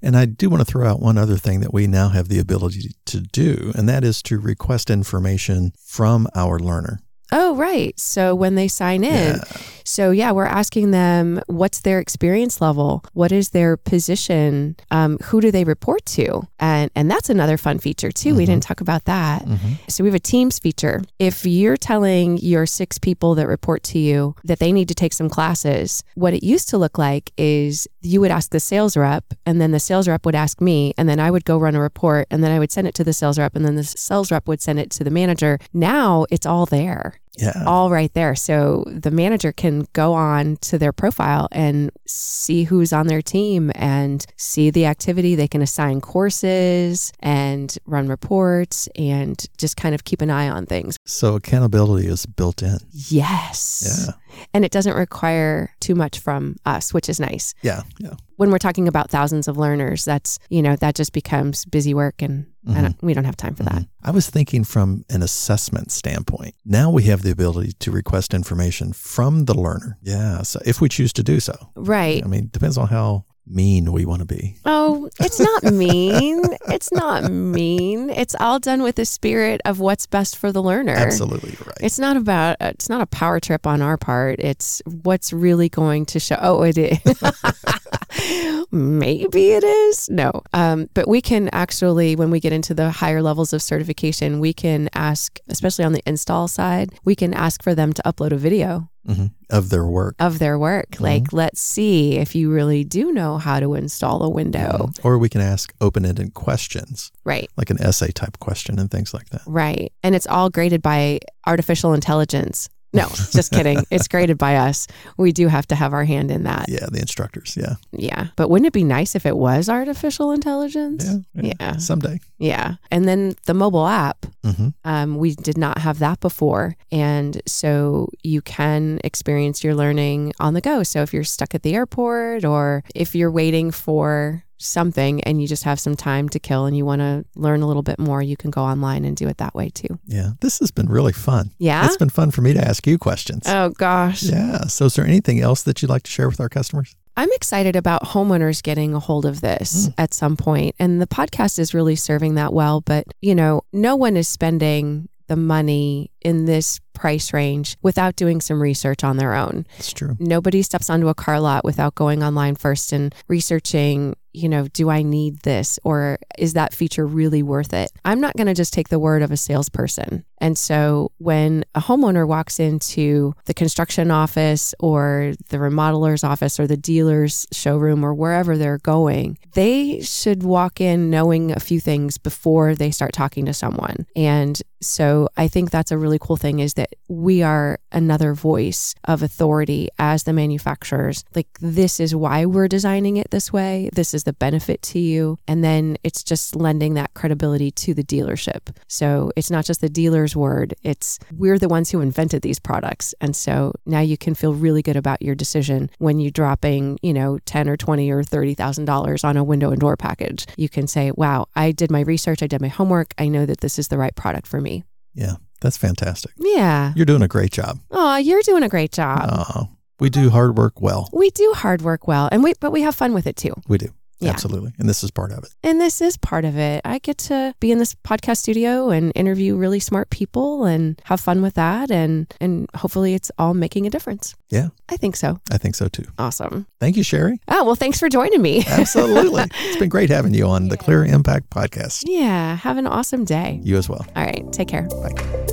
And 0.02 0.16
I 0.16 0.24
do 0.24 0.50
want 0.50 0.62
to 0.66 0.72
throw 0.72 0.88
out 0.88 1.02
one 1.02 1.18
other 1.18 1.36
thing 1.36 1.60
that 1.62 1.74
we 1.74 1.86
now 1.86 2.08
have 2.10 2.30
the 2.30 2.40
ability 2.40 2.92
to 3.08 3.20
do, 3.20 3.74
and 3.76 3.90
that 3.90 4.06
is 4.06 4.22
to 4.24 4.40
request 4.40 4.90
information 4.90 5.74
from 5.86 6.28
our 6.36 6.60
learner. 6.60 7.02
Oh, 7.36 7.56
right. 7.56 8.00
So 8.00 8.36
when 8.36 8.56
they 8.56 8.68
sign 8.68 9.04
in, 9.04 9.38
Yeah. 9.38 9.44
So 9.84 10.12
yeah, 10.12 10.32
we're 10.32 10.46
asking 10.46 10.92
them 10.92 11.42
what's 11.48 11.82
their 11.82 12.00
experience 12.00 12.62
level, 12.62 13.04
what 13.14 13.32
is 13.32 13.50
their 13.50 13.78
position, 13.78 14.76
um, 14.92 15.18
who 15.26 15.42
do 15.42 15.52
they 15.52 15.64
report 15.64 16.06
to, 16.06 16.44
and 16.60 16.90
and 16.96 17.10
that's 17.10 17.30
another 17.30 17.58
fun 17.58 17.80
feature 17.80 18.12
too. 18.12 18.36
We 18.36 18.44
Mhm. 18.44 18.48
didn't 18.48 18.64
talk 18.64 18.82
about 18.82 19.06
that. 19.06 19.46
Mhm. 19.46 19.78
So 19.90 20.04
we 20.04 20.10
have 20.10 20.16
a 20.16 20.20
Teams 20.20 20.60
feature. 20.60 21.02
If 21.20 21.46
you're 21.46 21.78
telling 21.78 22.38
your 22.38 22.66
six 22.66 22.98
people 22.98 23.36
that 23.36 23.48
report 23.48 23.84
to 23.84 24.00
you 24.00 24.36
that 24.44 24.60
they 24.60 24.72
need 24.72 24.88
to 24.88 24.96
take 24.96 25.14
some 25.14 25.30
classes, 25.30 26.04
what 26.16 26.34
it 26.34 26.44
used 26.44 26.70
to 26.70 26.78
look 26.78 26.98
like 26.98 27.32
is 27.38 27.88
you 28.02 28.20
would 28.22 28.32
ask 28.32 28.52
the 28.52 28.60
sales 28.60 28.96
rep, 28.98 29.26
and 29.46 29.60
then 29.62 29.72
the 29.72 29.80
sales 29.80 30.08
rep 30.08 30.26
would 30.26 30.36
ask 30.36 30.60
me, 30.62 30.94
and 30.98 31.08
then 31.10 31.20
I 31.20 31.30
would 31.32 31.46
go 31.46 31.58
run 31.58 31.76
a 31.76 31.80
report, 31.82 32.28
and 32.32 32.44
then 32.44 32.52
I 32.52 32.60
would 32.60 32.72
send 32.72 32.88
it 32.88 32.94
to 32.96 33.04
the 33.04 33.14
sales 33.14 33.38
rep, 33.40 33.56
and 33.56 33.66
then 33.66 33.76
the 33.76 33.84
sales 33.84 34.32
rep 34.32 34.48
would 34.48 34.62
send 34.62 34.80
it 34.80 34.90
to 34.92 35.04
the 35.04 35.12
manager. 35.12 35.60
Now 35.74 36.26
it's 36.30 36.46
all 36.46 36.66
there 36.66 37.16
Yeah. 37.38 37.64
all 37.66 37.90
right 37.90 38.14
there. 38.14 38.36
So 38.36 38.86
the 38.88 39.12
manager 39.12 39.52
can 39.52 39.88
go 39.94 40.14
on 40.14 40.58
to 40.58 40.78
their 40.78 40.94
profile 40.94 41.48
and 41.52 41.92
see 42.06 42.64
who's 42.66 42.94
on 42.94 43.08
their 43.08 43.22
team 43.22 43.72
and 43.76 44.26
see 44.38 44.70
the 44.70 44.86
activity. 44.86 45.36
They 45.36 45.48
can 45.48 45.62
assign 45.62 46.02
courses 46.02 47.12
and 47.20 47.76
run 47.86 48.08
reports 48.08 48.88
and 48.96 49.44
just 49.58 49.78
kind 49.78 49.96
of 49.96 50.04
keep 50.04 50.22
an 50.22 50.30
eye 50.30 50.50
on 50.50 50.66
things. 50.66 50.98
So 51.06 51.36
accountability 51.36 52.08
is 52.08 52.26
built 52.26 52.62
in. 52.62 52.78
Yes. 52.92 54.06
Yeah. 54.08 54.14
And 54.54 54.64
it 54.66 54.72
doesn't 54.72 54.96
require 54.96 55.72
too 55.80 55.96
much 55.96 56.20
from 56.20 56.56
us, 56.66 56.94
which 56.94 57.10
is 57.10 57.20
nice. 57.20 57.54
Yeah. 57.62 57.82
Yeah. 58.00 58.14
When 58.38 58.50
we're 58.52 58.58
talking 58.58 58.88
about 58.88 59.10
thousands 59.10 59.48
of 59.48 59.58
learners, 59.58 60.06
that's, 60.06 60.40
you 60.50 60.62
know, 60.62 60.76
that 60.78 60.96
just 60.96 61.14
becomes 61.14 61.66
busy 61.66 61.94
work 61.94 62.22
and, 62.22 62.46
Mm-hmm. 62.66 62.78
and 62.86 62.96
we 63.02 63.14
don't 63.14 63.26
have 63.26 63.36
time 63.36 63.56
for 63.56 63.64
that. 63.64 63.74
Mhm. 63.74 63.88
I 64.04 64.12
was 64.12 64.30
thinking 64.30 64.64
from 64.64 65.04
an 65.10 65.22
assessment 65.22 65.92
standpoint. 65.92 66.56
Now 66.64 66.90
we 66.90 67.04
have 67.04 67.22
the 67.22 67.30
ability 67.32 67.74
to 67.80 67.92
request 67.92 68.34
information 68.34 68.94
from 68.94 69.44
the 69.46 69.54
learner. 69.54 69.98
Yeah. 70.02 70.44
So 70.44 70.62
if 70.66 70.80
we 70.80 70.88
choose 70.88 71.12
to 71.14 71.24
do 71.24 71.42
so, 71.42 71.54
Right. 71.76 72.24
I 72.24 72.28
mean, 72.28 72.50
depends 72.54 72.78
on 72.78 72.88
how 72.88 73.26
mean 73.46 73.92
we 73.92 74.06
want 74.06 74.20
to 74.20 74.26
be. 74.26 74.56
Oh, 74.66 75.10
it's 75.20 75.40
not 75.40 75.64
mean. 75.74 76.42
it's 76.70 76.92
not 76.92 77.32
mean. 77.32 78.10
It's 78.10 78.36
all 78.40 78.60
done 78.60 78.84
with 78.84 78.96
the 78.96 79.06
spirit 79.06 79.62
of 79.66 79.80
what's 79.80 80.06
best 80.06 80.38
for 80.38 80.52
the 80.52 80.62
learner. 80.62 80.94
Absolutely 80.94 81.56
right. 81.66 81.78
It's 81.82 82.00
not 82.00 82.18
about 82.18 82.58
it's 82.62 82.90
not 82.90 83.02
a 83.02 83.06
power 83.06 83.40
trip 83.40 83.68
on 83.68 83.82
our 83.82 83.98
part. 83.98 84.40
It's 84.40 84.82
what's 84.86 85.34
really 85.34 85.70
going 85.70 86.06
to 86.08 86.20
show. 86.20 86.38
Oh, 86.40 86.64
it 86.64 86.78
is. 86.78 87.00
Maybe 88.72 89.52
it 89.52 89.64
is. 89.64 90.10
No. 90.10 90.42
Um, 90.54 90.90
but 90.94 91.08
we 91.08 91.22
can 91.22 91.50
actually, 91.50 92.16
when 92.16 92.32
we 92.32 92.40
get 92.40 92.54
into 92.54 92.74
the 92.74 92.90
higher 92.92 93.22
levels 93.22 93.54
of 93.54 93.62
certification, 93.62 94.40
we 94.40 94.54
can 94.54 94.90
ask, 94.94 95.40
especially 95.48 95.86
on 95.86 95.94
the 95.94 96.02
install 96.06 96.48
side, 96.48 96.94
we 97.04 97.16
can 97.16 97.34
ask 97.34 97.62
for 97.64 97.76
them 97.76 97.94
to 97.94 98.02
upload 98.04 98.32
a 98.32 98.38
video 98.38 98.90
Mhm. 99.08 99.32
Of 99.50 99.70
their 99.70 99.86
work. 99.86 100.16
of 100.20 100.40
their 100.40 100.58
work. 100.58 101.00
Like, 101.00 101.34
let's 101.34 101.60
see 101.62 102.14
if 102.18 102.36
you 102.36 102.50
really 102.52 102.84
do 102.84 103.12
know 103.12 103.38
how 103.38 103.60
to 103.60 103.74
install 103.76 104.24
a 104.24 104.30
window. 104.30 104.92
Or 105.04 105.18
we 105.18 105.30
can 105.30 105.42
ask 105.42 105.74
open 105.82 106.06
ended 106.06 106.34
questions, 106.34 107.12
Right. 107.26 107.50
like 107.58 107.70
an 107.70 107.82
essay 107.82 108.12
type 108.12 108.40
question 108.40 108.80
and 108.80 108.90
things 108.90 109.14
like 109.14 109.30
that. 109.30 109.42
Right. 109.46 109.92
And 110.04 110.16
it's 110.16 110.28
all 110.28 110.50
graded 110.50 110.82
by 110.82 111.20
artificial 111.46 111.94
intelligence. 111.94 112.70
No, 112.94 113.08
just 113.32 113.52
kidding. 113.52 113.84
It's 113.92 114.08
graded 114.08 114.38
by 114.38 114.56
us. 114.56 114.88
We 115.18 115.32
do 115.32 115.48
have 115.48 115.68
to 115.68 115.76
have 115.76 115.94
our 115.94 116.04
hand 116.04 116.32
in 116.32 116.44
that. 116.44 116.68
Yeah, 116.70 116.88
the 116.92 117.00
instructors. 117.00 117.56
Yeah. 117.58 117.76
Yeah. 117.92 118.28
But 118.36 118.50
wouldn't 118.50 118.68
it 118.68 118.74
be 118.74 118.84
nice 118.84 119.16
if 119.16 119.26
it 119.26 119.38
was 119.38 119.70
artificial 119.70 120.32
intelligence? 120.32 121.06
Yeah. 121.34 121.54
Yeah. 121.60 121.78
Someday. 121.78 122.20
Yeah. 122.40 122.76
And 122.92 123.08
then 123.08 123.36
the 123.46 123.54
mobile 123.54 123.88
app, 123.88 124.26
hmm 124.44 124.70
um, 124.86 125.18
we 125.18 125.36
did 125.36 125.58
not 125.58 125.78
have 125.80 126.00
that 126.00 126.20
before. 126.20 126.76
And 126.92 127.42
so 127.46 128.10
you 128.24 128.42
can 128.42 129.00
experience 129.04 129.64
your 129.64 129.76
learning 129.76 130.34
on 130.40 130.54
the 130.54 130.62
go. 130.62 130.84
So 130.84 131.02
if 131.02 131.14
you're 131.14 131.24
stuck 131.24 131.56
at 131.56 131.64
the 131.64 131.76
airport 131.76 132.44
or 132.46 132.84
if 132.96 133.16
you're 133.16 133.32
waiting 133.32 133.72
for 133.72 134.44
something 134.64 135.22
and 135.24 135.42
you 135.42 135.48
just 135.48 135.64
have 135.64 135.80
some 135.80 135.96
time 135.96 136.30
to 136.30 136.40
kill 136.40 136.66
and 136.66 136.76
you 136.76 136.86
want 136.86 137.02
to 137.02 137.26
learn 137.36 137.62
a 137.62 137.68
little 137.68 137.84
bit 137.84 138.00
more, 138.00 138.22
you 138.22 138.38
can 138.38 138.52
go 138.52 138.62
online 138.62 139.06
and 139.06 139.16
do 139.16 139.28
it 139.28 139.38
that 139.38 139.54
way 139.54 139.70
too. 139.70 140.00
Yeah. 140.06 140.32
This 140.40 140.60
has 140.60 140.72
been 140.72 140.88
really 140.88 141.14
fun. 141.14 141.52
Yeah. 141.58 141.86
It's 141.86 141.98
been 141.98 142.10
fun 142.10 142.32
for 142.32 142.42
me 142.42 142.54
to 142.54 142.62
ask 142.62 142.86
you 142.88 142.98
questions. 142.98 143.44
Oh 143.48 143.70
gosh. 143.70 144.24
Yeah. 144.24 144.64
So, 144.64 144.86
is 144.86 144.96
there 144.96 145.06
anything 145.06 145.40
else 145.40 145.64
that 145.64 145.82
you'd 145.82 145.90
like 145.90 146.04
to 146.04 146.12
share 146.12 146.30
with 146.30 146.40
our 146.40 146.50
customers? 146.50 146.96
I'm 147.16 147.32
excited 147.34 147.76
about 147.76 148.04
homeowners 148.04 148.64
getting 148.64 148.96
a 148.96 149.00
hold 149.00 149.26
of 149.26 149.42
this 149.42 149.88
mm. 149.88 149.94
at 149.98 150.14
some 150.14 150.36
point, 150.36 150.76
And 150.80 151.00
the 151.00 151.08
podcast 151.08 151.60
is 151.60 151.74
really 151.74 151.96
serving 151.96 152.36
that 152.36 152.54
well. 152.54 152.82
But, 152.82 153.06
you 153.22 153.36
know, 153.36 153.62
no 153.72 153.96
one 153.96 154.18
is 154.18 154.28
spending 154.28 155.10
the 155.28 155.36
money 155.36 156.12
in 156.24 156.46
this 156.46 156.80
price 156.94 157.34
range 157.34 157.76
without 157.82 158.16
doing 158.16 158.40
some 158.40 158.62
research 158.62 159.04
on 159.04 159.18
their 159.18 159.34
own. 159.34 159.66
It's 159.78 159.94
true. 159.94 160.16
Nobody 160.20 160.62
steps 160.62 160.90
onto 160.90 161.08
a 161.08 161.16
car 161.16 161.40
lot 161.40 161.66
without 161.66 161.96
going 161.96 162.24
online 162.24 162.56
first 162.56 162.94
and 162.94 163.14
researching, 163.28 164.16
you 164.32 164.48
know, 164.48 164.68
do 164.70 164.90
I 164.90 165.02
need 165.02 165.40
this 165.40 165.80
or 165.84 166.18
is 166.38 166.54
that 166.54 166.74
feature 166.74 167.06
really 167.06 167.44
worth 167.44 167.74
it? 167.74 167.92
I'm 168.06 168.22
not 168.22 168.36
going 168.38 168.48
to 168.48 168.54
just 168.54 168.74
take 168.74 168.90
the 168.90 169.00
word 169.00 169.22
of 169.22 169.32
a 169.32 169.38
salesperson. 169.38 170.24
And 170.40 170.58
so 170.58 171.12
when 171.20 171.64
a 171.74 171.82
homeowner 171.82 172.28
walks 172.28 172.60
into 172.60 173.34
the 173.46 173.54
construction 173.54 174.12
office 174.12 174.74
or 174.80 175.34
the 175.50 175.58
remodeler's 175.58 176.24
office 176.24 176.60
or 176.60 176.68
the 176.68 176.78
dealer's 176.78 177.48
showroom 177.52 178.04
or 178.04 178.14
wherever 178.14 178.58
they're 178.58 178.80
going, 178.80 179.38
they 179.54 180.02
should 180.02 180.44
walk 180.44 180.82
in 180.82 181.10
knowing 181.10 181.52
a 181.52 181.60
few 181.60 181.80
things 181.80 182.18
before 182.18 182.76
they 182.76 182.92
start 182.92 183.14
talking 183.14 183.46
to 183.46 183.54
someone. 183.54 184.06
And 184.16 184.62
so 184.82 185.30
I 185.38 185.48
think 185.48 185.72
that's 185.72 185.92
a 185.92 185.98
really 185.98 186.13
cool 186.20 186.38
thing 186.38 186.60
is 186.60 186.74
that 186.76 186.94
we 187.08 187.42
are 187.42 187.80
another 187.92 188.34
voice 188.34 188.96
of 189.06 189.22
authority 189.22 189.90
as 190.00 190.24
the 190.24 190.34
manufacturers. 190.34 191.24
Like, 191.36 191.48
this 191.60 192.00
is 192.00 192.16
why 192.16 192.46
we're 192.46 192.68
designing 192.68 193.18
it 193.18 193.32
this 193.32 193.52
way. 193.54 193.90
This 193.94 194.14
is 194.14 194.24
the 194.24 194.34
benefit 194.34 194.82
to 194.84 195.00
you. 195.00 195.38
And 195.48 195.64
then 195.64 195.98
it's 196.04 196.24
just 196.24 196.56
lending 196.56 196.96
that 196.96 197.14
credibility 197.14 197.72
to 197.72 197.94
the 197.94 198.04
dealership. 198.04 198.76
So 198.88 199.32
it's 199.36 199.52
not 199.52 199.66
just 199.66 199.82
the 199.82 199.90
dealer's 199.90 200.36
word, 200.36 200.74
it's 200.84 201.20
we're 201.36 201.60
the 201.60 201.70
ones 201.70 201.90
who 201.90 202.02
invented 202.02 202.42
these 202.42 202.60
products. 202.60 203.14
And 203.22 203.36
so 203.36 203.74
now 203.86 204.00
you 204.00 204.18
can 204.18 204.36
feel 204.36 204.54
really 204.54 204.82
good 204.82 204.96
about 204.96 205.22
your 205.22 205.36
decision 205.36 205.90
when 206.00 206.20
you're 206.20 206.32
dropping, 206.32 207.00
you 207.02 207.14
know, 207.14 207.40
10 207.46 207.70
or 207.70 207.78
20 207.78 208.10
or 208.12 208.24
$30,000 208.24 209.24
on 209.24 209.38
a 209.38 209.44
window 209.44 209.72
and 209.72 209.80
door 209.80 209.98
package. 209.98 210.46
You 210.58 210.70
can 210.70 210.88
say, 210.88 211.12
wow, 211.16 211.48
I 211.56 211.72
did 211.72 211.92
my 211.92 212.02
research, 212.02 212.44
I 212.44 212.48
did 212.48 212.62
my 212.62 212.68
homework, 212.68 213.14
I 213.18 213.28
know 213.28 213.46
that 213.46 213.62
this 213.62 213.80
is 213.80 213.88
the 213.88 213.98
right 213.98 214.16
product 214.16 214.48
for 214.48 214.62
me. 214.62 214.84
Yeah. 215.14 215.36
That's 215.64 215.78
fantastic. 215.78 216.32
Yeah. 216.38 216.94
You're 216.96 217.06
doing 217.08 217.24
a 217.24 217.28
great 217.28 217.52
job. 217.52 217.80
Oh, 217.90 218.18
you're 218.18 218.44
doing 218.44 218.62
a 218.64 218.70
great 218.70 218.92
job. 218.92 219.28
Oh, 219.32 219.70
We 220.00 220.10
do 220.10 220.30
hard 220.30 220.58
work 220.58 220.80
well. 220.82 221.10
We 221.14 221.30
do 221.32 221.54
hard 221.56 221.82
work 221.82 222.08
well, 222.08 222.30
and 222.32 222.44
we 222.44 222.54
but 222.60 222.72
we 222.72 222.82
have 222.84 222.94
fun 222.96 223.14
with 223.16 223.26
it 223.26 223.36
too. 223.38 223.54
We 223.68 223.78
do. 223.80 223.88
Yeah. 224.20 224.30
Absolutely. 224.30 224.72
And 224.80 224.88
this 224.88 225.04
is 225.04 225.12
part 225.12 225.32
of 225.34 225.40
it. 225.44 225.50
And 225.64 225.82
this 225.82 226.00
is 226.00 226.16
part 226.16 226.46
of 226.46 226.58
it. 226.58 226.80
I 226.86 227.00
get 227.00 227.18
to 227.30 227.54
be 227.60 227.72
in 227.74 227.80
this 227.80 227.94
podcast 228.08 228.38
studio 228.38 228.90
and 228.90 229.12
interview 229.16 229.58
really 229.58 229.82
smart 229.82 230.10
people 230.12 230.64
and 230.64 231.02
have 231.06 231.20
fun 231.20 231.42
with 231.42 231.56
that 231.56 231.92
and 231.92 232.34
and 232.40 232.70
hopefully 232.74 233.16
it's 233.16 233.32
all 233.38 233.54
making 233.54 233.86
a 233.86 233.90
difference. 233.90 234.34
Yeah. 234.50 234.70
I 234.88 234.96
think 234.96 235.18
so. 235.18 235.42
I 235.52 235.58
think 235.58 235.76
so 235.76 235.90
too. 235.90 236.06
Awesome. 236.18 236.68
Thank 236.80 236.96
you, 236.96 237.04
Sherry. 237.04 237.40
Oh, 237.50 237.66
well, 237.66 237.76
thanks 237.76 238.00
for 238.00 238.08
joining 238.08 238.42
me. 238.42 238.64
Absolutely. 238.68 239.44
it's 239.66 239.78
been 239.78 239.90
great 239.90 240.10
having 240.10 240.34
you 240.34 240.46
on 240.48 240.70
the 240.70 240.78
Clear 240.78 241.04
Impact 241.04 241.50
podcast. 241.50 242.04
yeah, 242.06 242.56
have 242.56 242.78
an 242.78 242.88
awesome 242.88 243.26
day. 243.26 243.60
You 243.62 243.76
as 243.78 243.90
well. 243.90 244.06
All 244.16 244.24
right, 244.24 244.46
take 244.54 244.70
care. 244.70 244.84
Bye. 244.84 245.53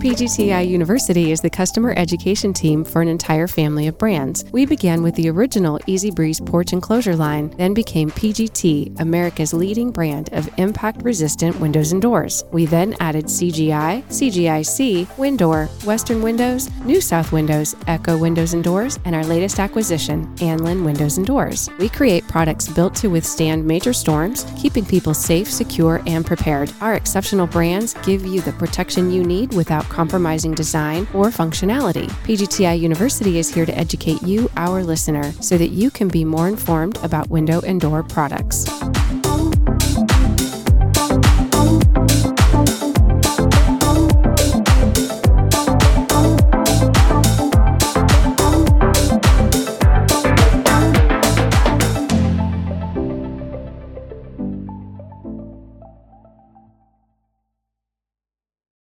PGTI 0.00 0.66
University 0.66 1.30
is 1.30 1.42
the 1.42 1.50
customer 1.50 1.92
education 1.94 2.54
team 2.54 2.84
for 2.84 3.02
an 3.02 3.08
entire 3.08 3.46
family 3.46 3.86
of 3.86 3.98
brands. 3.98 4.46
We 4.50 4.64
began 4.64 5.02
with 5.02 5.14
the 5.14 5.28
original 5.28 5.78
Eze-Breeze 5.86 6.40
porch 6.40 6.72
enclosure 6.72 7.14
line, 7.14 7.50
then 7.58 7.74
became 7.74 8.10
PGT, 8.10 8.98
America's 8.98 9.52
leading 9.52 9.90
brand 9.90 10.32
of 10.32 10.48
impact 10.56 11.02
resistant 11.02 11.60
windows 11.60 11.92
and 11.92 12.00
doors. 12.00 12.42
We 12.50 12.64
then 12.64 12.96
added 12.98 13.26
CGI, 13.26 14.02
CGIC, 14.04 15.06
WinDoor, 15.18 15.84
Western 15.84 16.22
Windows, 16.22 16.70
New 16.86 17.02
South 17.02 17.30
Windows, 17.30 17.76
Echo 17.86 18.16
Windows 18.16 18.54
and 18.54 18.64
Doors, 18.64 18.98
and 19.04 19.14
our 19.14 19.24
latest 19.24 19.60
acquisition, 19.60 20.34
Anlin 20.36 20.82
Windows 20.82 21.18
and 21.18 21.26
Doors. 21.26 21.68
We 21.78 21.90
create 21.90 22.26
products 22.26 22.68
built 22.68 22.94
to 22.94 23.08
withstand 23.08 23.66
major 23.66 23.92
storms, 23.92 24.46
keeping 24.56 24.86
people 24.86 25.12
safe, 25.12 25.52
secure, 25.52 26.02
and 26.06 26.24
prepared. 26.24 26.72
Our 26.80 26.94
exceptional 26.94 27.46
brands 27.46 27.92
give 28.02 28.24
you 28.24 28.40
the 28.40 28.54
protection 28.54 29.10
you 29.10 29.24
need 29.24 29.52
without 29.52 29.89
compromising 29.90 30.54
design 30.54 31.06
or 31.12 31.26
functionality. 31.26 32.08
PGTI 32.24 32.80
University 32.80 33.38
is 33.38 33.52
here 33.52 33.66
to 33.66 33.76
educate 33.76 34.22
you, 34.22 34.50
our 34.56 34.82
listener, 34.82 35.32
so 35.40 35.58
that 35.58 35.68
you 35.68 35.90
can 35.90 36.08
be 36.08 36.24
more 36.24 36.48
informed 36.48 36.96
about 37.02 37.28
window 37.28 37.60
and 37.60 37.80
door 37.80 38.02
products. 38.02 38.64